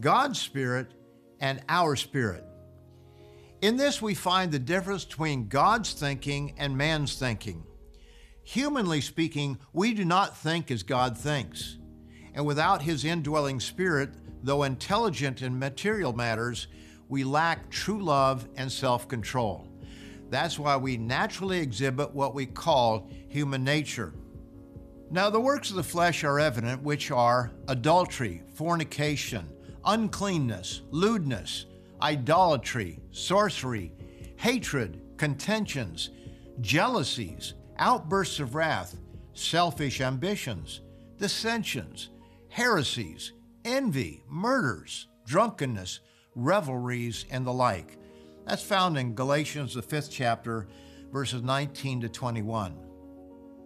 God's 0.00 0.40
Spirit 0.40 0.92
and 1.40 1.60
our 1.68 1.96
spirit. 1.96 2.44
In 3.60 3.76
this, 3.76 4.00
we 4.00 4.14
find 4.14 4.50
the 4.50 4.58
difference 4.58 5.04
between 5.04 5.48
God's 5.48 5.92
thinking 5.92 6.54
and 6.56 6.76
man's 6.76 7.16
thinking. 7.16 7.64
Humanly 8.44 9.00
speaking, 9.00 9.58
we 9.72 9.94
do 9.94 10.04
not 10.04 10.36
think 10.36 10.70
as 10.70 10.82
God 10.82 11.16
thinks. 11.16 11.78
And 12.34 12.46
without 12.46 12.82
His 12.82 13.04
indwelling 13.04 13.60
spirit, 13.60 14.10
though 14.42 14.62
intelligent 14.62 15.42
in 15.42 15.58
material 15.58 16.12
matters, 16.12 16.66
we 17.08 17.24
lack 17.24 17.70
true 17.70 18.02
love 18.02 18.48
and 18.56 18.70
self 18.70 19.06
control. 19.08 19.71
That's 20.32 20.58
why 20.58 20.78
we 20.78 20.96
naturally 20.96 21.58
exhibit 21.58 22.14
what 22.14 22.34
we 22.34 22.46
call 22.46 23.06
human 23.28 23.62
nature. 23.62 24.14
Now, 25.10 25.28
the 25.28 25.38
works 25.38 25.68
of 25.68 25.76
the 25.76 25.82
flesh 25.82 26.24
are 26.24 26.40
evident, 26.40 26.82
which 26.82 27.10
are 27.10 27.50
adultery, 27.68 28.42
fornication, 28.54 29.46
uncleanness, 29.84 30.80
lewdness, 30.90 31.66
idolatry, 32.00 32.98
sorcery, 33.10 33.92
hatred, 34.36 35.02
contentions, 35.18 36.08
jealousies, 36.62 37.52
outbursts 37.76 38.40
of 38.40 38.54
wrath, 38.54 38.96
selfish 39.34 40.00
ambitions, 40.00 40.80
dissensions, 41.18 42.08
heresies, 42.48 43.34
envy, 43.66 44.24
murders, 44.30 45.08
drunkenness, 45.26 46.00
revelries, 46.34 47.26
and 47.30 47.46
the 47.46 47.52
like. 47.52 47.98
That's 48.46 48.62
found 48.62 48.98
in 48.98 49.14
Galatians, 49.14 49.74
the 49.74 49.82
fifth 49.82 50.10
chapter, 50.10 50.66
verses 51.12 51.42
19 51.42 52.02
to 52.02 52.08
21. 52.08 52.76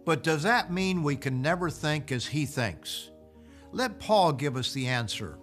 But 0.04 0.22
does 0.22 0.42
that 0.44 0.72
mean 0.72 1.02
we 1.02 1.16
can 1.16 1.42
never 1.42 1.70
think 1.70 2.12
as 2.12 2.26
he 2.26 2.46
thinks? 2.46 3.10
Let 3.72 3.98
Paul 3.98 4.32
give 4.32 4.56
us 4.56 4.72
the 4.72 4.86
answer. 4.86 5.38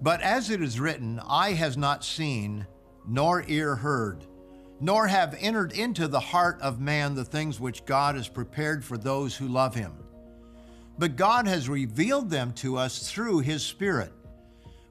But 0.00 0.20
as 0.20 0.50
it 0.50 0.62
is 0.62 0.80
written, 0.80 1.20
eye 1.26 1.52
has 1.52 1.76
not 1.76 2.04
seen, 2.04 2.66
nor 3.06 3.44
ear 3.48 3.74
heard, 3.74 4.26
nor 4.80 5.08
have 5.08 5.36
entered 5.40 5.72
into 5.72 6.06
the 6.06 6.20
heart 6.20 6.60
of 6.60 6.80
man 6.80 7.14
the 7.14 7.24
things 7.24 7.58
which 7.58 7.84
God 7.84 8.14
has 8.14 8.28
prepared 8.28 8.84
for 8.84 8.96
those 8.96 9.36
who 9.36 9.48
love 9.48 9.74
him. 9.74 9.92
But 10.98 11.16
God 11.16 11.46
has 11.46 11.68
revealed 11.68 12.30
them 12.30 12.52
to 12.54 12.76
us 12.76 13.10
through 13.10 13.40
his 13.40 13.62
Spirit. 13.62 14.12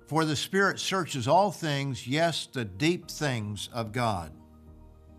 For 0.07 0.23
the 0.23 0.37
Spirit 0.37 0.79
searches 0.79 1.27
all 1.27 1.51
things, 1.51 2.07
yes, 2.07 2.47
the 2.51 2.63
deep 2.63 3.11
things 3.11 3.69
of 3.73 3.91
God. 3.91 4.31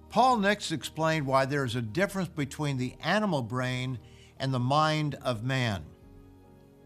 Paul 0.08 0.38
next 0.38 0.72
explained 0.72 1.26
why 1.26 1.44
there 1.44 1.64
is 1.64 1.76
a 1.76 1.82
difference 1.82 2.30
between 2.30 2.78
the 2.78 2.94
animal 3.02 3.42
brain 3.42 3.98
and 4.38 4.52
the 4.52 4.58
mind 4.58 5.16
of 5.22 5.44
man. 5.44 5.84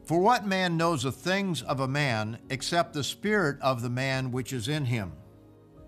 For 0.05 0.19
what 0.19 0.45
man 0.45 0.77
knows 0.77 1.05
the 1.05 1.13
things 1.13 1.63
of 1.63 1.79
a 1.79 1.87
man 1.87 2.39
except 2.51 2.93
the 2.93 3.05
spirit 3.05 3.61
of 3.61 3.83
the 3.83 3.91
man 3.91 4.33
which 4.33 4.53
is 4.53 4.67
in 4.67 4.85
him? 4.85 5.13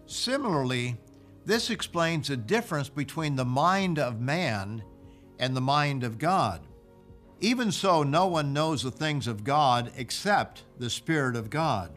Similarly, 0.06 0.96
this 1.44 1.68
explains 1.68 2.28
the 2.28 2.36
difference 2.36 2.88
between 2.88 3.34
the 3.34 3.44
mind 3.44 3.98
of 3.98 4.20
man 4.20 4.84
and 5.40 5.56
the 5.56 5.60
mind 5.60 6.04
of 6.04 6.18
God. 6.18 6.60
Even 7.40 7.72
so, 7.72 8.04
no 8.04 8.26
one 8.26 8.52
knows 8.52 8.84
the 8.84 8.90
things 8.92 9.26
of 9.26 9.42
God 9.42 9.90
except 9.96 10.62
the 10.78 10.88
Spirit 10.88 11.34
of 11.34 11.50
God. 11.50 11.90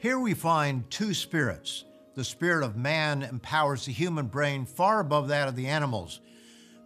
Here 0.00 0.20
we 0.20 0.32
find 0.32 0.88
two 0.90 1.12
spirits. 1.12 1.84
The 2.14 2.22
spirit 2.22 2.64
of 2.64 2.76
man 2.76 3.24
empowers 3.24 3.84
the 3.84 3.92
human 3.92 4.26
brain 4.26 4.64
far 4.64 5.00
above 5.00 5.26
that 5.26 5.48
of 5.48 5.56
the 5.56 5.66
animals. 5.66 6.20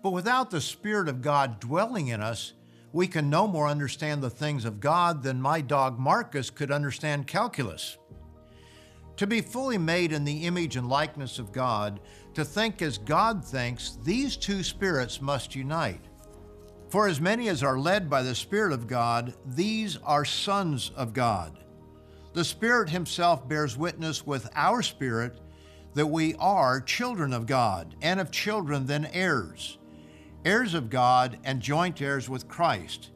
But 0.02 0.12
without 0.12 0.50
the 0.50 0.62
Spirit 0.62 1.08
of 1.08 1.20
God 1.20 1.60
dwelling 1.60 2.08
in 2.08 2.22
us, 2.22 2.54
we 2.90 3.06
can 3.06 3.28
no 3.28 3.46
more 3.46 3.68
understand 3.68 4.22
the 4.22 4.30
things 4.30 4.64
of 4.64 4.80
God 4.80 5.22
than 5.22 5.42
my 5.42 5.60
dog 5.60 5.98
Marcus 5.98 6.48
could 6.48 6.72
understand 6.72 7.26
calculus. 7.26 7.98
To 9.18 9.26
be 9.26 9.42
fully 9.42 9.76
made 9.76 10.12
in 10.12 10.24
the 10.24 10.46
image 10.46 10.76
and 10.76 10.88
likeness 10.88 11.38
of 11.38 11.52
God, 11.52 12.00
to 12.32 12.46
think 12.46 12.80
as 12.80 12.96
God 12.96 13.44
thinks, 13.44 13.98
these 14.02 14.38
two 14.38 14.62
spirits 14.62 15.20
must 15.20 15.54
unite. 15.54 16.04
For 16.88 17.08
as 17.08 17.20
many 17.20 17.50
as 17.50 17.62
are 17.62 17.78
led 17.78 18.08
by 18.08 18.22
the 18.22 18.34
Spirit 18.34 18.72
of 18.72 18.86
God, 18.86 19.34
these 19.46 19.98
are 19.98 20.24
sons 20.24 20.90
of 20.96 21.12
God. 21.12 21.58
The 22.32 22.44
Spirit 22.44 22.88
Himself 22.88 23.48
bears 23.48 23.76
witness 23.76 24.26
with 24.26 24.48
our 24.54 24.82
spirit 24.82 25.38
that 25.94 26.06
we 26.06 26.34
are 26.36 26.80
children 26.80 27.32
of 27.32 27.46
God, 27.46 27.94
and 28.00 28.18
of 28.18 28.30
children 28.30 28.86
then 28.86 29.06
heirs 29.12 29.78
heirs 30.44 30.74
of 30.74 30.90
God 30.90 31.38
and 31.44 31.60
joint 31.60 32.00
heirs 32.00 32.28
with 32.28 32.48
Christ, 32.48 33.10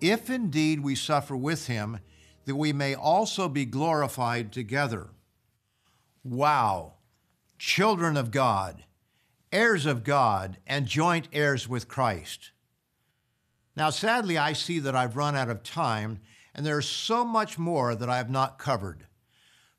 if 0.00 0.28
indeed 0.28 0.80
we 0.80 0.94
suffer 0.94 1.36
with 1.36 1.66
him, 1.66 2.00
that 2.44 2.56
we 2.56 2.72
may 2.72 2.94
also 2.94 3.48
be 3.48 3.64
glorified 3.64 4.52
together. 4.52 5.08
Wow! 6.22 6.94
Children 7.58 8.16
of 8.16 8.30
God, 8.30 8.84
heirs 9.52 9.86
of 9.86 10.04
God, 10.04 10.58
and 10.66 10.86
joint 10.86 11.28
heirs 11.32 11.68
with 11.68 11.88
Christ. 11.88 12.50
Now, 13.76 13.90
sadly, 13.90 14.36
I 14.36 14.52
see 14.52 14.78
that 14.80 14.94
I've 14.94 15.16
run 15.16 15.36
out 15.36 15.48
of 15.48 15.62
time, 15.62 16.20
and 16.54 16.64
there's 16.64 16.88
so 16.88 17.24
much 17.24 17.58
more 17.58 17.94
that 17.94 18.08
I 18.08 18.18
have 18.18 18.30
not 18.30 18.58
covered. 18.58 19.06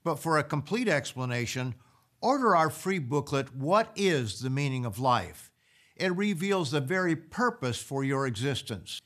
But 0.03 0.19
for 0.19 0.37
a 0.37 0.43
complete 0.43 0.87
explanation, 0.87 1.75
order 2.21 2.55
our 2.55 2.69
free 2.69 2.99
booklet, 2.99 3.55
What 3.55 3.91
is 3.95 4.41
the 4.41 4.49
Meaning 4.49 4.85
of 4.85 4.99
Life? 4.99 5.51
It 5.95 6.15
reveals 6.15 6.71
the 6.71 6.81
very 6.81 7.15
purpose 7.15 7.81
for 7.81 8.03
your 8.03 8.27
existence. 8.27 8.99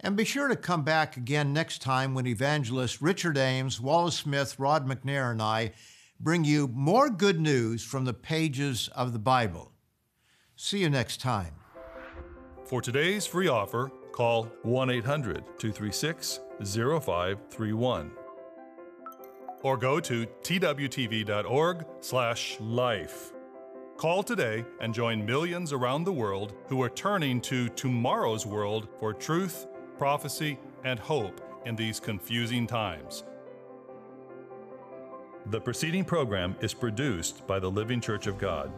And 0.00 0.16
be 0.16 0.24
sure 0.24 0.48
to 0.48 0.56
come 0.56 0.82
back 0.82 1.16
again 1.16 1.52
next 1.52 1.82
time 1.82 2.14
when 2.14 2.26
evangelists 2.26 3.02
Richard 3.02 3.36
Ames, 3.36 3.80
Wallace 3.80 4.16
Smith, 4.16 4.58
Rod 4.58 4.86
McNair, 4.86 5.30
and 5.30 5.42
I 5.42 5.72
bring 6.20 6.44
you 6.44 6.68
more 6.68 7.10
good 7.10 7.40
news 7.40 7.84
from 7.84 8.04
the 8.04 8.14
pages 8.14 8.88
of 8.94 9.12
the 9.12 9.18
Bible. 9.18 9.72
See 10.56 10.78
you 10.78 10.88
next 10.88 11.20
time. 11.20 11.54
For 12.64 12.80
today's 12.80 13.26
free 13.26 13.48
offer, 13.48 13.90
call 14.18 14.44
1 14.62 14.90
800 14.90 15.44
236 15.60 16.40
0531 16.60 18.10
or 19.62 19.76
go 19.76 20.00
to 20.00 20.26
twtv.org/life. 20.42 23.32
Call 23.96 24.22
today 24.24 24.64
and 24.80 24.92
join 24.92 25.24
millions 25.24 25.72
around 25.72 26.02
the 26.02 26.12
world 26.12 26.54
who 26.66 26.82
are 26.82 26.88
turning 26.88 27.40
to 27.42 27.68
tomorrow's 27.68 28.44
world 28.44 28.88
for 28.98 29.14
truth, 29.14 29.68
prophecy, 29.96 30.58
and 30.82 30.98
hope 30.98 31.40
in 31.64 31.76
these 31.76 32.00
confusing 32.00 32.66
times. 32.66 33.22
The 35.46 35.60
preceding 35.60 36.04
program 36.04 36.56
is 36.60 36.74
produced 36.74 37.46
by 37.46 37.60
the 37.60 37.70
Living 37.70 38.00
Church 38.00 38.26
of 38.26 38.36
God. 38.36 38.72